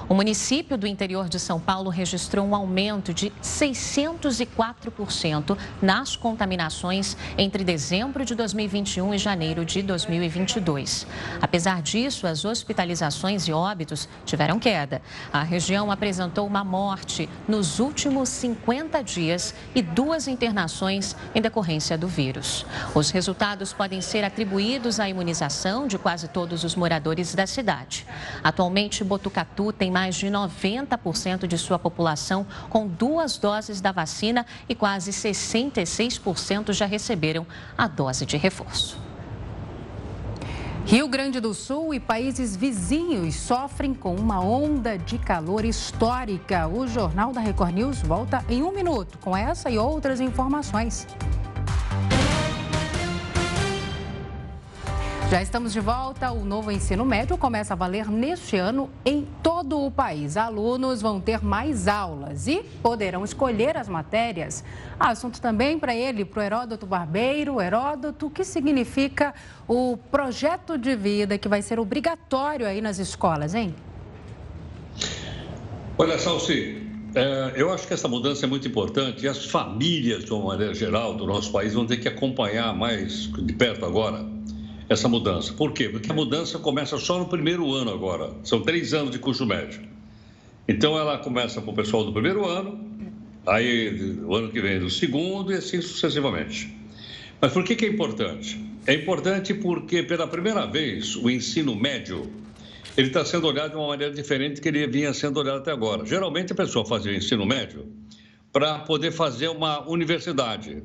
[0.10, 7.64] O município do interior de São Paulo registrou um aumento de 604% nas contaminações entre
[7.64, 11.06] dezembro de 2021 e janeiro de 2022.
[11.40, 15.02] Apesar disso, as hospitalizações e óbitos tiveram queda.
[15.32, 22.08] A região apresentou uma morte nos últimos 50 dias e duas internações em decorrência do
[22.08, 22.66] vírus.
[22.96, 25.53] Os resultados podem ser atribuídos à imunização
[25.88, 28.06] de quase todos os moradores da cidade.
[28.44, 34.74] Atualmente, Botucatu tem mais de 90% de sua população com duas doses da vacina e
[34.74, 37.46] quase 66% já receberam
[37.78, 38.98] a dose de reforço.
[40.86, 46.68] Rio Grande do Sul e países vizinhos sofrem com uma onda de calor histórica.
[46.68, 51.08] O Jornal da Record News volta em um minuto com essa e outras informações.
[55.34, 56.32] Já estamos de volta.
[56.32, 60.38] O novo ensino médio começa a valer neste ano em todo o país.
[60.38, 64.64] Alunos vão ter mais aulas e poderão escolher as matérias.
[65.00, 67.60] Assunto também para ele, para o Heródoto Barbeiro.
[67.60, 69.34] Heródoto, o que significa
[69.68, 73.74] o projeto de vida que vai ser obrigatório aí nas escolas, hein?
[75.98, 76.80] Olha, Salsi,
[77.16, 80.76] é, eu acho que essa mudança é muito importante e as famílias, de uma maneira
[80.76, 84.32] geral, do nosso país vão ter que acompanhar mais de perto agora
[84.94, 85.54] essa mudança.
[85.54, 85.90] Por quê?
[85.90, 88.32] Porque a mudança começa só no primeiro ano agora.
[88.44, 89.82] São três anos de curso médio.
[90.68, 92.80] Então, ela começa para o pessoal do primeiro ano,
[93.46, 96.74] aí o ano que vem do segundo e assim sucessivamente.
[97.42, 98.64] Mas por que, que é importante?
[98.88, 102.32] É importante porque, pela primeira vez, o ensino médio
[102.96, 106.06] ele está sendo olhado de uma maneira diferente que ele vinha sendo olhado até agora.
[106.06, 107.92] Geralmente, a pessoa fazia o ensino médio
[108.52, 110.84] para poder fazer uma universidade.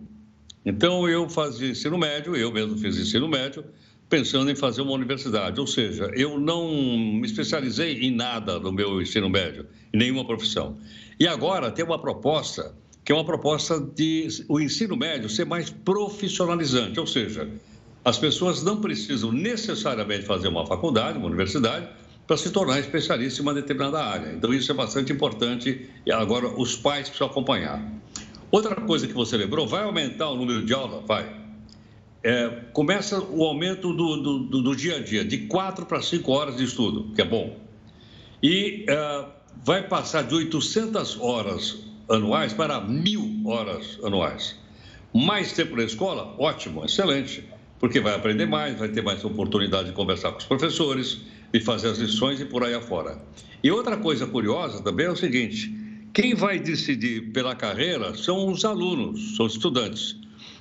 [0.64, 3.64] Então, eu fazia ensino médio, eu mesmo fiz ensino médio,
[4.08, 5.60] pensando em fazer uma universidade.
[5.60, 10.78] Ou seja, eu não me especializei em nada no meu ensino médio, em nenhuma profissão.
[11.18, 15.70] E agora tem uma proposta, que é uma proposta de o ensino médio ser mais
[15.70, 17.48] profissionalizante, ou seja,
[18.04, 21.88] as pessoas não precisam necessariamente fazer uma faculdade, uma universidade,
[22.26, 24.32] para se tornar especialista em uma determinada área.
[24.32, 27.82] Então, isso é bastante importante e agora os pais precisam acompanhar.
[28.50, 31.04] Outra coisa que você lembrou, vai aumentar o número de aulas?
[31.06, 31.47] Vai.
[32.22, 36.56] É, começa o aumento do, do, do, dia a dia, de quatro para cinco horas
[36.56, 37.56] de estudo, que é bom.
[38.42, 39.24] E é,
[39.64, 44.56] vai passar de 800 horas anuais para mil horas anuais.
[45.14, 46.34] Mais tempo na escola?
[46.38, 47.44] Ótimo, excelente,
[47.78, 51.18] porque vai aprender mais, vai ter mais oportunidade de conversar com os professores,
[51.52, 53.20] de fazer as lições e por aí afora.
[53.62, 55.72] E outra coisa curiosa também é o seguinte:
[56.12, 60.16] quem vai decidir pela carreira são os alunos, são os estudantes.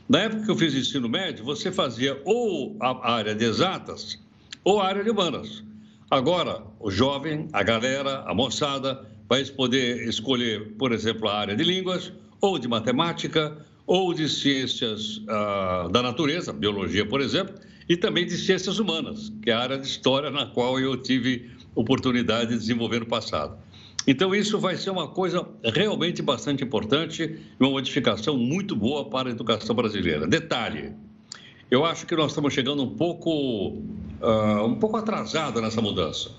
[0.09, 4.17] Na época que eu fiz ensino médio, você fazia ou a área de exatas
[4.63, 5.63] ou a área de humanas.
[6.09, 11.63] Agora, o jovem, a galera, a moçada, vai poder escolher, por exemplo, a área de
[11.63, 17.55] línguas, ou de matemática, ou de ciências ah, da natureza, biologia, por exemplo,
[17.89, 21.51] e também de ciências humanas, que é a área de história na qual eu tive
[21.75, 23.57] oportunidade de desenvolver no passado.
[24.07, 29.31] Então, isso vai ser uma coisa realmente bastante importante, uma modificação muito boa para a
[29.33, 30.25] educação brasileira.
[30.25, 30.93] Detalhe,
[31.69, 33.81] eu acho que nós estamos chegando um pouco,
[34.21, 36.31] uh, um pouco atrasado nessa mudança,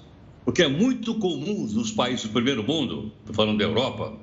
[0.46, 4.14] porque é muito comum nos países do primeiro mundo, estou falando da Europa,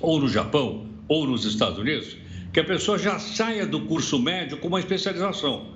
[0.00, 2.16] ou no Japão, ou nos Estados Unidos,
[2.52, 5.72] que a pessoa já saia do curso médio com uma especialização.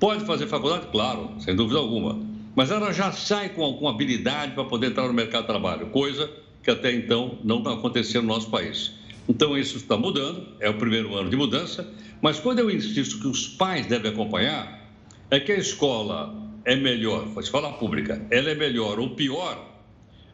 [0.00, 0.88] Pode fazer faculdade?
[0.90, 2.18] Claro, sem dúvida alguma.
[2.56, 6.28] Mas ela já sai com alguma habilidade para poder entrar no mercado de trabalho, coisa
[6.68, 8.92] que até então não acontecia no nosso país.
[9.26, 13.26] Então, isso está mudando, é o primeiro ano de mudança, mas quando eu insisto que
[13.26, 14.86] os pais devem acompanhar,
[15.30, 16.34] é que a escola
[16.66, 19.80] é melhor, a escola pública, ela é melhor ou pior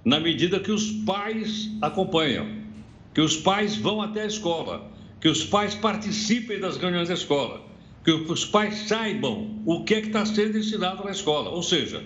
[0.05, 2.49] na medida que os pais acompanham,
[3.15, 7.63] que os pais vão até a escola, que os pais participem das reuniões da escola
[8.05, 11.49] que os pais saibam o que é que está sendo ensinado na escola.
[11.49, 12.05] Ou seja,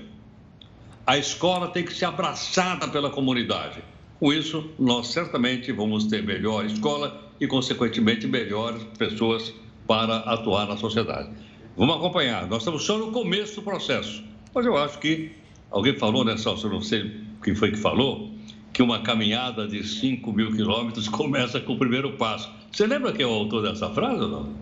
[1.04, 3.82] a escola tem que ser abraçada pela comunidade.
[4.18, 9.54] Com isso, nós certamente vamos ter melhor escola e, consequentemente, melhores pessoas
[9.86, 11.30] para atuar na sociedade.
[11.76, 12.46] Vamos acompanhar.
[12.48, 14.24] Nós estamos só no começo do processo.
[14.52, 15.30] Mas eu acho que
[15.70, 18.32] alguém falou nessa, eu não sei quem foi que falou,
[18.72, 22.50] que uma caminhada de 5 mil quilômetros começa com o primeiro passo.
[22.72, 24.52] Você lembra quem é o autor dessa frase ou não?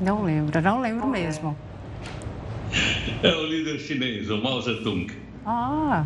[0.00, 1.56] Não lembro, não lembro mesmo.
[3.22, 5.10] É o líder chinês, o Mao Zedong.
[5.46, 6.04] Ah,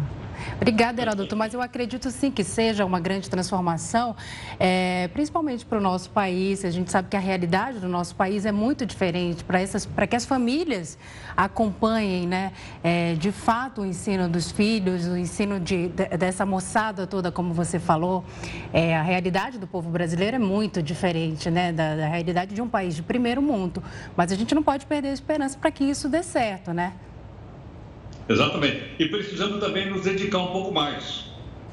[0.57, 4.15] Obrigada, Heródoto, mas eu acredito sim que seja uma grande transformação,
[4.59, 6.65] é, principalmente para o nosso país.
[6.65, 10.25] A gente sabe que a realidade do nosso país é muito diferente para que as
[10.25, 10.99] famílias
[11.37, 12.53] acompanhem, né,
[12.83, 17.79] é, de fato, o ensino dos filhos, o ensino de, dessa moçada toda, como você
[17.79, 18.25] falou.
[18.73, 22.69] É, a realidade do povo brasileiro é muito diferente né, da, da realidade de um
[22.69, 23.83] país de primeiro mundo.
[24.17, 26.93] Mas a gente não pode perder a esperança para que isso dê certo, né?
[28.29, 28.83] Exatamente.
[28.99, 31.25] E precisamos também nos dedicar um pouco mais.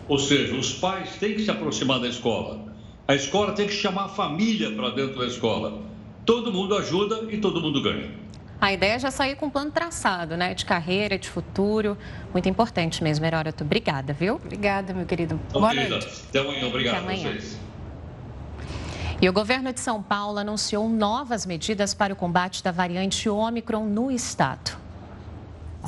[0.07, 2.73] Ou seja, os pais têm que se aproximar da escola.
[3.07, 5.81] A escola tem que chamar a família para dentro da escola.
[6.25, 8.11] Todo mundo ajuda e todo mundo ganha.
[8.61, 10.53] A ideia é já sair com um plano traçado, né?
[10.53, 11.97] De carreira, de futuro.
[12.33, 13.63] Muito importante mesmo, Heródoto.
[13.63, 14.35] Obrigada, viu?
[14.35, 15.39] Obrigada, meu querido.
[15.47, 16.23] Então, Boa querida, noite.
[16.27, 16.67] Até amanhã.
[16.67, 17.29] Obrigado Até amanhã.
[17.29, 17.59] a vocês.
[19.21, 23.85] E o governo de São Paulo anunciou novas medidas para o combate da variante Ômicron
[23.85, 24.78] no estado.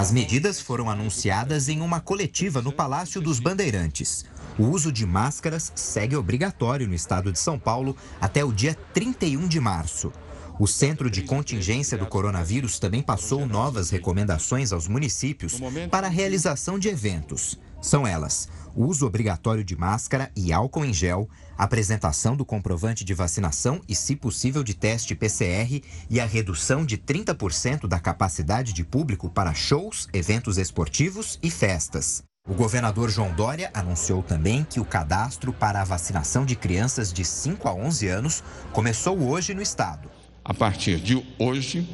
[0.01, 4.25] As medidas foram anunciadas em uma coletiva no Palácio dos Bandeirantes.
[4.57, 9.47] O uso de máscaras segue obrigatório no estado de São Paulo até o dia 31
[9.47, 10.11] de março.
[10.59, 16.79] O Centro de Contingência do Coronavírus também passou novas recomendações aos municípios para a realização
[16.79, 17.59] de eventos.
[17.79, 21.29] São elas: uso obrigatório de máscara e álcool em gel,
[21.63, 26.97] apresentação do comprovante de vacinação e, se possível, de teste PCR e a redução de
[26.97, 32.23] 30% da capacidade de público para shows, eventos esportivos e festas.
[32.49, 37.23] O governador João Dória anunciou também que o cadastro para a vacinação de crianças de
[37.23, 38.43] 5 a 11 anos
[38.73, 40.09] começou hoje no estado.
[40.43, 41.87] A partir de hoje,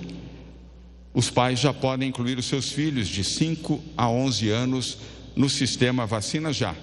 [1.14, 5.00] os pais já podem incluir os seus filhos de 5 a 11 anos
[5.36, 6.74] no sistema Vacina Já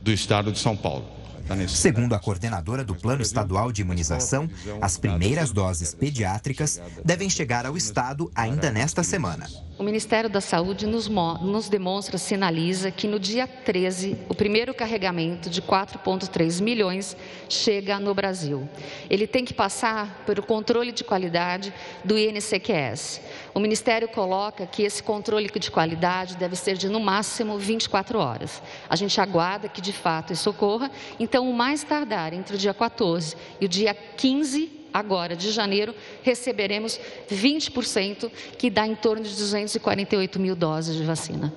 [0.00, 1.23] do estado de São Paulo.
[1.68, 4.48] Segundo a coordenadora do Plano Estadual de Imunização,
[4.80, 9.46] as primeiras doses pediátricas devem chegar ao estado ainda nesta semana.
[9.76, 15.50] O Ministério da Saúde nos, nos, demonstra, sinaliza que no dia 13, o primeiro carregamento
[15.50, 17.16] de 4,3 milhões
[17.48, 18.68] chega no Brasil.
[19.10, 21.74] Ele tem que passar pelo controle de qualidade
[22.04, 23.20] do INCQS.
[23.52, 28.62] O Ministério coloca que esse controle de qualidade deve ser de no máximo 24 horas.
[28.88, 30.88] A gente aguarda que de fato isso ocorra,
[31.18, 35.92] então, o mais tardar entre o dia 14 e o dia 15 agora de janeiro,
[36.22, 41.52] receberemos 20%, que dá em torno de 248 mil doses de vacina.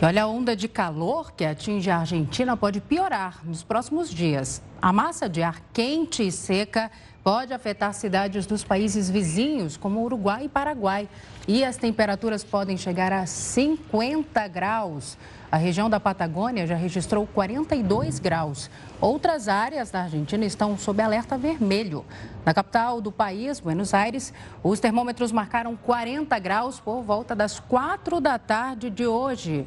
[0.00, 4.60] E olha, a onda de calor que atinge a Argentina pode piorar nos próximos dias.
[4.82, 6.90] A massa de ar quente e seca
[7.22, 11.08] pode afetar cidades dos países vizinhos, como Uruguai e Paraguai.
[11.46, 15.16] E as temperaturas podem chegar a 50 graus.
[15.52, 18.70] A região da Patagônia já registrou 42 graus.
[18.98, 22.06] Outras áreas da Argentina estão sob alerta vermelho.
[22.42, 24.32] Na capital do país, Buenos Aires,
[24.62, 29.66] os termômetros marcaram 40 graus por volta das 4 da tarde de hoje.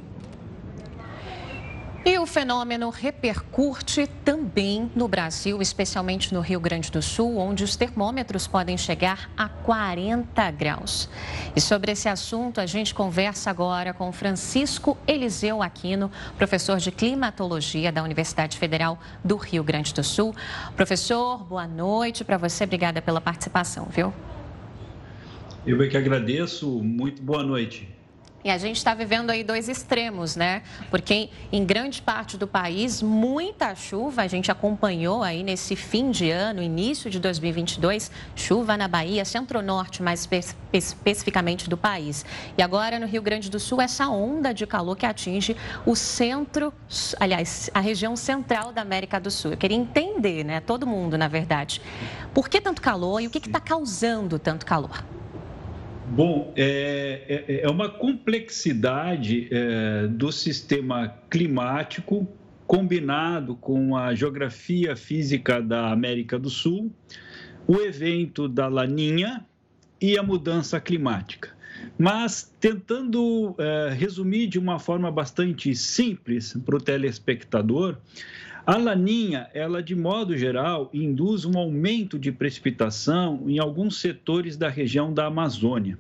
[2.08, 7.76] E o fenômeno repercute também no Brasil, especialmente no Rio Grande do Sul, onde os
[7.76, 11.10] termômetros podem chegar a 40 graus.
[11.56, 17.92] E sobre esse assunto, a gente conversa agora com Francisco Eliseu Aquino, professor de climatologia
[17.92, 20.36] da Universidade Federal do Rio Grande do Sul.
[20.76, 24.14] Professor, boa noite para você, obrigada pela participação, viu?
[25.66, 27.95] Eu é que agradeço, muito boa noite.
[28.46, 30.62] E a gente está vivendo aí dois extremos, né?
[30.92, 36.30] Porque em grande parte do país, muita chuva, a gente acompanhou aí nesse fim de
[36.30, 42.24] ano, início de 2022, chuva na Bahia, centro-norte, mais espe especificamente do país.
[42.56, 46.72] E agora no Rio Grande do Sul, essa onda de calor que atinge o centro,
[47.20, 49.54] aliás, a região central da América do Sul.
[49.54, 50.60] Eu queria entender, né?
[50.60, 51.82] Todo mundo, na verdade,
[52.32, 55.04] por que tanto calor e o que está causando tanto calor?
[56.08, 62.28] Bom, é, é, é uma complexidade é, do sistema climático
[62.68, 66.94] combinado com a geografia física da América do Sul,
[67.68, 69.46] o evento da Laninha
[70.00, 71.56] e a mudança climática.
[71.98, 77.98] Mas tentando é, resumir de uma forma bastante simples para o telespectador,
[78.66, 84.70] a laninha, ela de modo geral induz um aumento de precipitação em alguns setores da
[84.70, 86.00] região da Amazônia.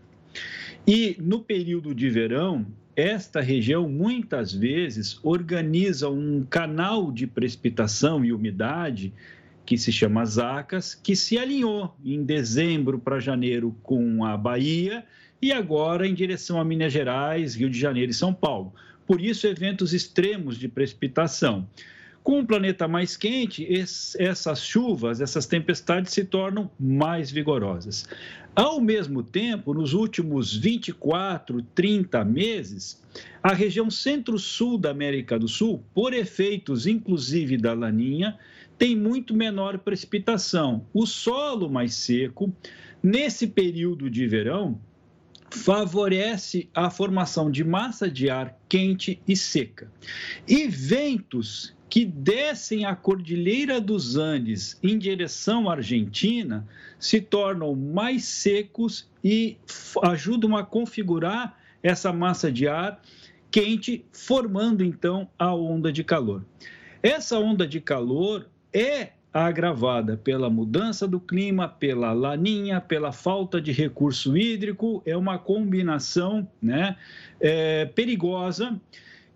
[0.88, 8.34] E no período de verão, esta região muitas vezes organiza um canal de precipitação e
[8.34, 9.14] umidade
[9.66, 15.04] que se chama Zacas, que se alinhou em dezembro para janeiro com a Bahia
[15.42, 18.74] e agora em direção a Minas Gerais, Rio de Janeiro e São Paulo.
[19.06, 21.68] Por isso, eventos extremos de precipitação.
[22.26, 23.68] Com o planeta mais quente,
[24.18, 28.10] essas chuvas, essas tempestades se tornam mais vigorosas.
[28.56, 33.00] Ao mesmo tempo, nos últimos 24, 30 meses,
[33.44, 38.40] a região centro-sul da América do Sul, por efeitos inclusive da laninha,
[38.76, 40.84] tem muito menor precipitação.
[40.92, 42.52] O solo mais seco,
[43.04, 44.82] nesse período de verão,
[45.52, 49.92] favorece a formação de massa de ar quente e seca.
[50.48, 56.68] E ventos que descem a Cordilheira dos Andes em direção à Argentina
[57.00, 59.58] se tornam mais secos e
[60.04, 63.02] ajudam a configurar essa massa de ar
[63.52, 66.44] quente, formando então a onda de calor.
[67.02, 73.72] Essa onda de calor é agravada pela mudança do clima, pela laninha, pela falta de
[73.72, 76.96] recurso hídrico, é uma combinação né,
[77.40, 78.80] é, perigosa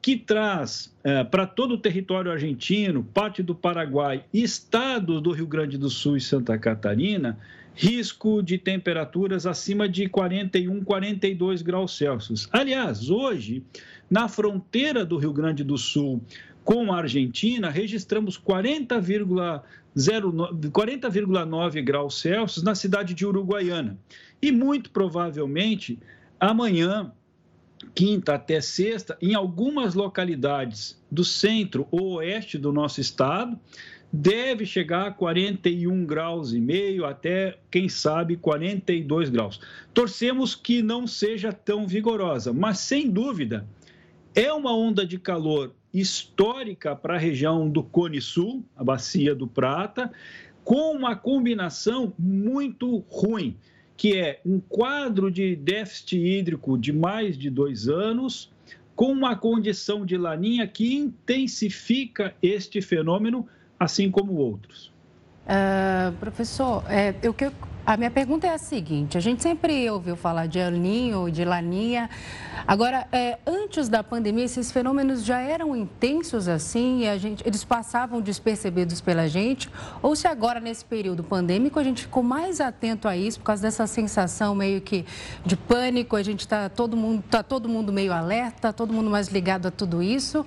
[0.02, 5.78] que traz é, para todo o território argentino, parte do Paraguai, estados do Rio Grande
[5.78, 7.38] do Sul e Santa Catarina,
[7.76, 12.48] risco de temperaturas acima de 41, 42 graus Celsius.
[12.52, 13.64] Aliás, hoje,
[14.10, 16.22] na fronteira do Rio Grande do Sul
[16.64, 19.62] com a Argentina, registramos 40,9
[20.72, 23.98] 40, graus Celsius na cidade de Uruguaiana.
[24.42, 26.00] E muito provavelmente
[26.40, 27.12] amanhã
[27.94, 33.60] quinta até sexta, em algumas localidades do centro ou oeste do nosso estado,
[34.12, 39.60] deve chegar a 41 graus e meio até, quem sabe, 42 graus.
[39.94, 43.68] Torcemos que não seja tão vigorosa, mas sem dúvida
[44.34, 49.48] é uma onda de calor histórica para a região do Cone Sul, a bacia do
[49.48, 50.12] Prata,
[50.64, 53.58] com uma combinação muito ruim
[54.00, 58.50] que é um quadro de déficit hídrico de mais de dois anos,
[58.96, 63.46] com uma condição de laninha que intensifica este fenômeno,
[63.78, 64.90] assim como outros.
[65.46, 67.36] Uh, professor, é, eu,
[67.86, 71.44] a minha pergunta é a seguinte: a gente sempre ouviu falar de El Ninho de
[71.44, 72.10] Laninha.
[72.68, 77.64] Agora, é, antes da pandemia, esses fenômenos já eram intensos assim e a gente, eles
[77.64, 79.70] passavam despercebidos pela gente?
[80.04, 83.64] Ou se agora, nesse período pandêmico, a gente ficou mais atento a isso por causa
[83.64, 85.06] dessa sensação meio que
[85.46, 86.16] de pânico?
[86.16, 89.72] A gente está todo mundo tá todo mundo meio alerta, todo mundo mais ligado a
[89.72, 90.46] tudo isso.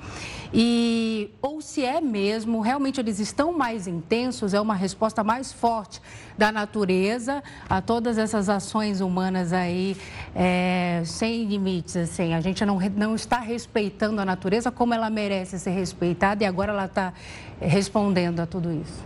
[0.55, 4.55] E ou se é mesmo, realmente eles estão mais intensos?
[4.55, 6.01] É uma resposta mais forte
[6.37, 9.97] da natureza a todas essas ações humanas aí
[10.35, 12.35] é, sem limites, assim.
[12.35, 16.73] A gente não, não está respeitando a natureza como ela merece ser respeitada e agora
[16.73, 17.13] ela está
[17.61, 19.05] respondendo a tudo isso.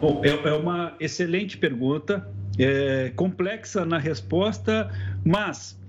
[0.00, 2.26] Bom, é, é uma excelente pergunta,
[2.58, 4.90] é, complexa na resposta,
[5.24, 5.79] mas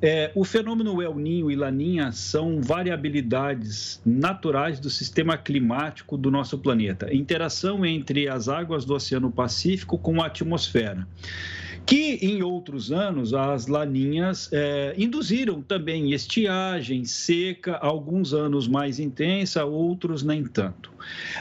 [0.00, 6.58] é, o fenômeno El Ninho e Laninha são variabilidades naturais do sistema climático do nosso
[6.58, 11.06] planeta, interação entre as águas do Oceano Pacífico com a atmosfera
[11.88, 19.64] que em outros anos as laninhas é, induziram também estiagem, seca, alguns anos mais intensa,
[19.64, 20.92] outros nem tanto.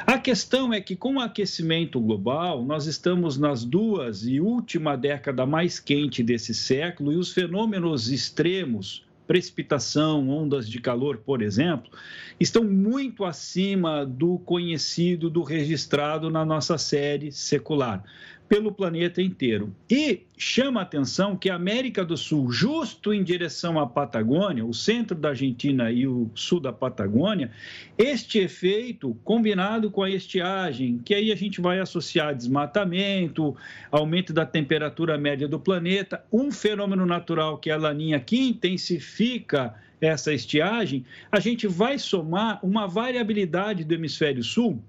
[0.05, 5.45] A questão é que com o aquecimento global, nós estamos nas duas e última década
[5.45, 11.91] mais quente desse século e os fenômenos extremos precipitação, ondas de calor, por exemplo,
[12.39, 18.01] estão muito acima do conhecido, do registrado na nossa série secular
[18.47, 19.75] pelo planeta inteiro.
[19.89, 24.73] E chama a atenção que a América do Sul, justo em direção à Patagônia, o
[24.73, 27.51] centro da Argentina e o sul da Patagônia,
[27.97, 33.55] este efeito combinado com a estiagem, que aí a gente vai associar desmatamento,
[33.91, 39.75] aumento da temperatura média do planeta, um fenômeno natural que é a laninha que intensifica
[39.99, 44.81] essa estiagem, a gente vai somar uma variabilidade do hemisfério sul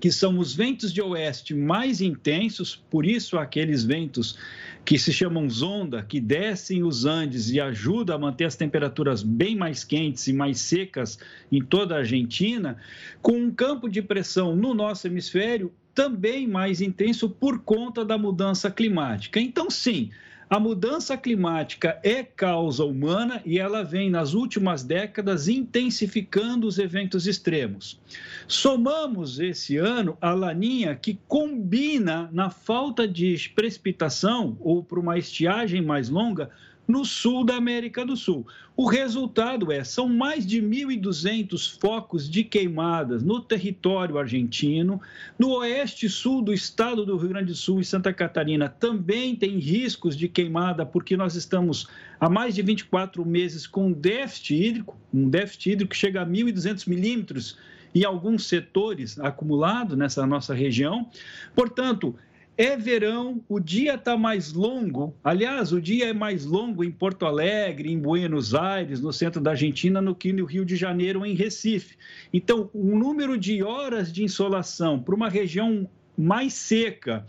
[0.00, 4.38] que são os ventos de oeste mais intensos, por isso aqueles ventos
[4.84, 9.56] que se chamam zonda, que descem os Andes e ajudam a manter as temperaturas bem
[9.56, 11.18] mais quentes e mais secas
[11.50, 12.76] em toda a Argentina,
[13.20, 18.70] com um campo de pressão no nosso hemisfério também mais intenso por conta da mudança
[18.70, 19.38] climática.
[19.38, 20.10] Então, sim,
[20.52, 27.26] a mudança climática é causa humana e ela vem nas últimas décadas intensificando os eventos
[27.26, 27.98] extremos.
[28.46, 35.80] Somamos esse ano a laninha que combina na falta de precipitação ou para uma estiagem
[35.80, 36.50] mais longa
[36.92, 38.46] no sul da América do Sul.
[38.76, 45.00] O resultado é, são mais de 1.200 focos de queimadas no território argentino,
[45.38, 49.34] no oeste e sul do estado do Rio Grande do Sul e Santa Catarina também
[49.34, 51.88] tem riscos de queimada, porque nós estamos
[52.20, 56.86] há mais de 24 meses com déficit hídrico, um déficit hídrico que chega a 1.200
[56.86, 57.56] milímetros
[57.94, 61.08] em alguns setores acumulado nessa nossa região.
[61.54, 62.14] Portanto,
[62.56, 65.14] é verão, o dia está mais longo.
[65.24, 69.52] Aliás, o dia é mais longo em Porto Alegre, em Buenos Aires, no centro da
[69.52, 71.96] Argentina, do que no Rio de Janeiro em Recife.
[72.32, 77.26] Então, o número de horas de insolação para uma região mais seca,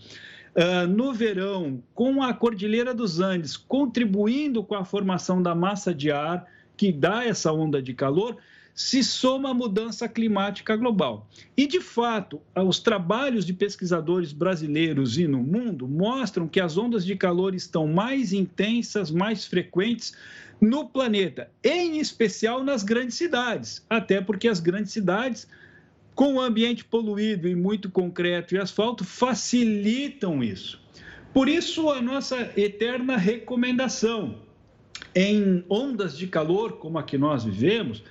[0.56, 6.12] Uh, no verão, com a Cordilheira dos Andes contribuindo com a formação da massa de
[6.12, 6.46] ar
[6.78, 8.38] que dá essa onda de calor,
[8.74, 11.30] se soma a mudança climática global.
[11.56, 17.06] E, de fato, os trabalhos de pesquisadores brasileiros e no mundo mostram que as ondas
[17.06, 20.16] de calor estão mais intensas, mais frequentes
[20.60, 25.48] no planeta, em especial nas grandes cidades, até porque as grandes cidades,
[26.16, 30.82] com o ambiente poluído e muito concreto e asfalto, facilitam isso.
[31.34, 34.42] Por isso, a nossa eterna recomendação
[35.14, 38.04] em ondas de calor, como a que nós vivemos,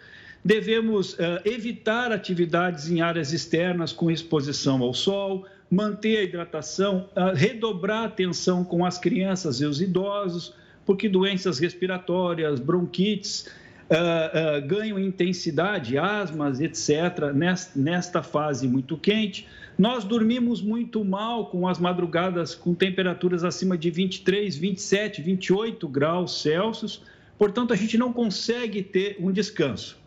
[0.44, 7.34] Devemos uh, evitar atividades em áreas externas com exposição ao sol, manter a hidratação, uh,
[7.34, 10.52] redobrar a atenção com as crianças e os idosos,
[10.84, 13.48] porque doenças respiratórias, bronquites,
[13.88, 19.46] uh, ganham intensidade, asmas, etc., nesta, nesta fase muito quente.
[19.78, 26.42] Nós dormimos muito mal com as madrugadas com temperaturas acima de 23, 27, 28 graus
[26.42, 27.02] Celsius.
[27.38, 29.98] Portanto, a gente não consegue ter um descanso.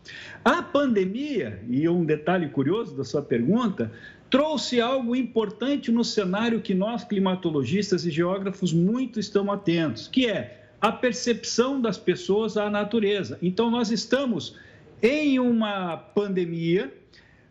[0.44, 3.92] A pandemia, e um detalhe curioso da sua pergunta,
[4.30, 10.68] trouxe algo importante no cenário que nós, climatologistas e geógrafos, muito estamos atentos, que é
[10.80, 13.38] a percepção das pessoas à natureza.
[13.42, 14.56] Então, nós estamos
[15.02, 16.92] em uma pandemia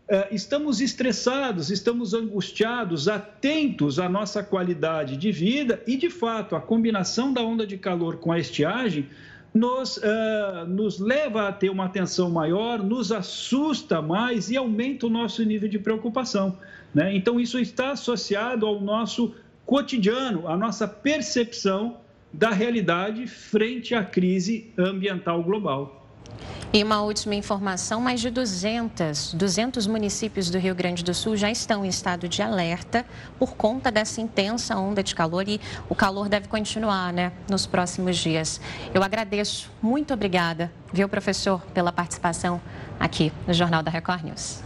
[0.08, 6.60] eh, estamos estressados, estamos angustiados, atentos à nossa qualidade de vida e, de fato, a
[6.60, 9.08] combinação da onda de calor com a estiagem
[9.56, 15.10] nos, uh, nos leva a ter uma atenção maior, nos assusta mais e aumenta o
[15.10, 16.58] nosso nível de preocupação.
[16.94, 17.16] Né?
[17.16, 19.34] Então, isso está associado ao nosso
[19.64, 21.96] cotidiano, à nossa percepção
[22.32, 26.06] da realidade frente à crise ambiental global.
[26.76, 31.50] E uma última informação: mais de 200, 200 municípios do Rio Grande do Sul já
[31.50, 33.06] estão em estado de alerta
[33.38, 35.58] por conta dessa intensa onda de calor e
[35.88, 38.60] o calor deve continuar, né, nos próximos dias.
[38.92, 42.60] Eu agradeço, muito obrigada, viu, professor, pela participação
[43.00, 44.60] aqui no Jornal da Record News.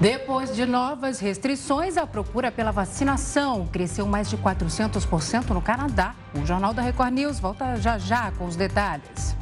[0.00, 6.16] Depois de novas restrições, a procura pela vacinação cresceu mais de 400% no Canadá.
[6.34, 9.36] O Jornal da Record News volta já já com os detalhes.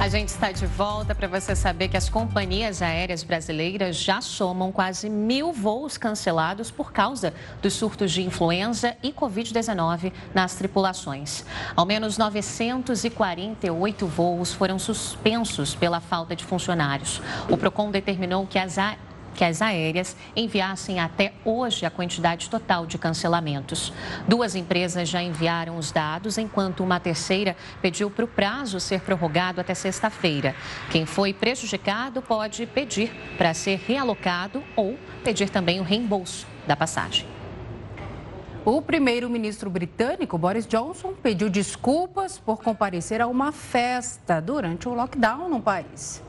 [0.00, 4.70] A gente está de volta para você saber que as companhias aéreas brasileiras já somam
[4.70, 7.32] quase mil voos cancelados por causa
[7.62, 11.44] dos surtos de influenza e Covid-19 nas tripulações.
[11.74, 17.22] Ao menos 948 voos foram suspensos pela falta de funcionários.
[17.48, 18.76] O PROCON determinou que as
[19.34, 23.92] que as aéreas enviassem até hoje a quantidade total de cancelamentos.
[24.26, 29.60] Duas empresas já enviaram os dados, enquanto uma terceira pediu para o prazo ser prorrogado
[29.60, 30.54] até sexta-feira.
[30.90, 37.26] Quem foi prejudicado pode pedir para ser realocado ou pedir também o reembolso da passagem.
[38.64, 45.50] O primeiro-ministro britânico Boris Johnson pediu desculpas por comparecer a uma festa durante o lockdown
[45.50, 46.22] no país.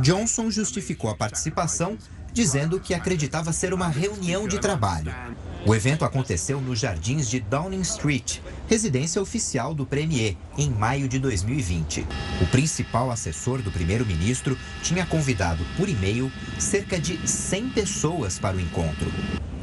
[0.00, 1.96] Johnson justificou a participação
[2.32, 5.14] dizendo que acreditava ser uma reunião de trabalho.
[5.64, 11.20] O evento aconteceu nos jardins de Downing Street, residência oficial do Premier, em maio de
[11.20, 12.04] 2020.
[12.40, 18.60] O principal assessor do primeiro-ministro tinha convidado por e-mail cerca de 100 pessoas para o
[18.60, 19.06] encontro.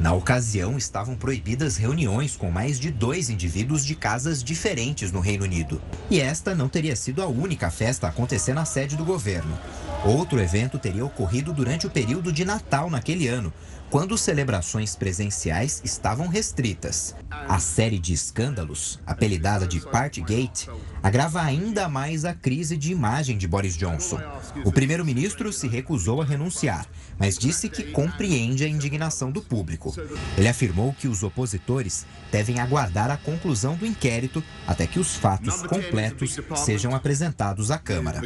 [0.00, 5.44] Na ocasião, estavam proibidas reuniões com mais de dois indivíduos de casas diferentes no Reino
[5.44, 5.82] Unido.
[6.10, 9.58] E esta não teria sido a única festa a acontecer na sede do governo.
[10.04, 13.52] Outro evento teria ocorrido durante o período de Natal naquele ano,
[13.90, 17.14] quando celebrações presenciais estavam restritas.
[17.28, 20.68] A série de escândalos, apelidada de Partygate,
[21.02, 24.20] agrava ainda mais a crise de imagem de Boris Johnson.
[24.64, 26.86] O primeiro-ministro se recusou a renunciar,
[27.18, 29.92] mas disse que compreende a indignação do público.
[30.38, 35.62] Ele afirmou que os opositores devem aguardar a conclusão do inquérito até que os fatos
[35.62, 38.20] completos sejam apresentados à Câmara.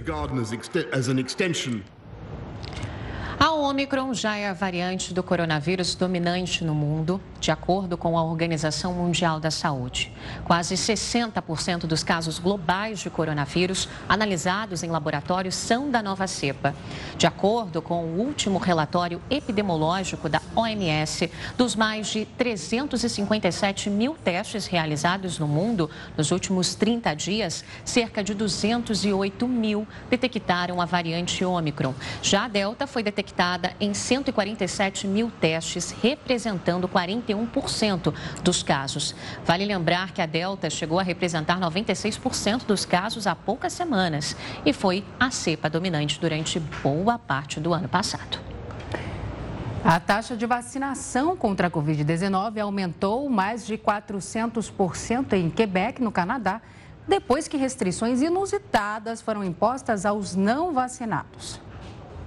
[3.39, 8.25] A Omicron já é a variante do coronavírus dominante no mundo, de acordo com a
[8.25, 10.11] Organização Mundial da Saúde.
[10.45, 16.75] Quase 60% dos casos globais de coronavírus analisados em laboratórios são da nova cepa.
[17.19, 24.65] De acordo com o último relatório epidemiológico da OMS, dos mais de 357 mil testes
[24.65, 31.93] realizados no mundo nos últimos 30 dias, cerca de 208 mil detectaram a variante Omicron.
[32.23, 36.89] Já a Delta foi detectada em 147 mil testes, representando
[37.35, 39.15] 41% dos casos.
[39.45, 44.73] Vale lembrar que a Delta chegou a representar 96% dos casos há poucas semanas e
[44.73, 48.39] foi a cepa dominante durante boa parte do ano passado.
[49.85, 56.63] A taxa de vacinação contra a Covid-19 aumentou mais de 400% em Quebec, no Canadá,
[57.07, 61.61] depois que restrições inusitadas foram impostas aos não vacinados.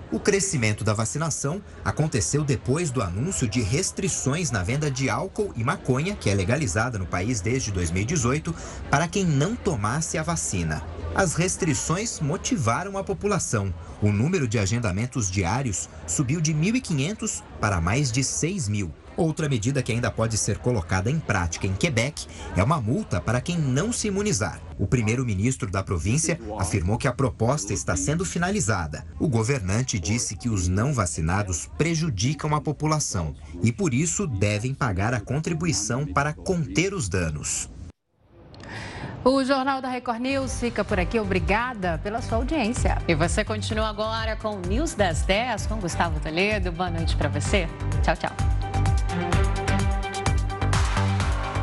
[0.10, 5.66] O crescimento da vacinação aconteceu depois do anúncio de restrições na venda de álcool e
[5.66, 8.56] maconha, que é legalizada no país desde 2018,
[8.90, 10.82] para quem não tomasse a vacina.
[11.14, 13.74] As restrições motivaram a população.
[14.02, 18.94] O número de agendamentos diários subiu de 1.500 para mais de 6 mil.
[19.18, 23.42] Outra medida que ainda pode ser colocada em prática em Quebec é uma multa para
[23.42, 24.62] quem não se imunizar.
[24.78, 29.04] O primeiro-ministro da província afirmou que a proposta está sendo finalizada.
[29.20, 35.16] O governante disse que os não vacinados prejudicam a população e, por isso, devem pagar
[35.16, 37.68] a contribuição para conter os danos.
[39.24, 41.20] O Jornal da Record News fica por aqui.
[41.20, 42.98] Obrigada pela sua audiência.
[43.08, 46.72] E você continua agora com o News das 10 com Gustavo Toledo.
[46.72, 47.68] Boa noite para você.
[48.04, 48.67] Tchau, tchau.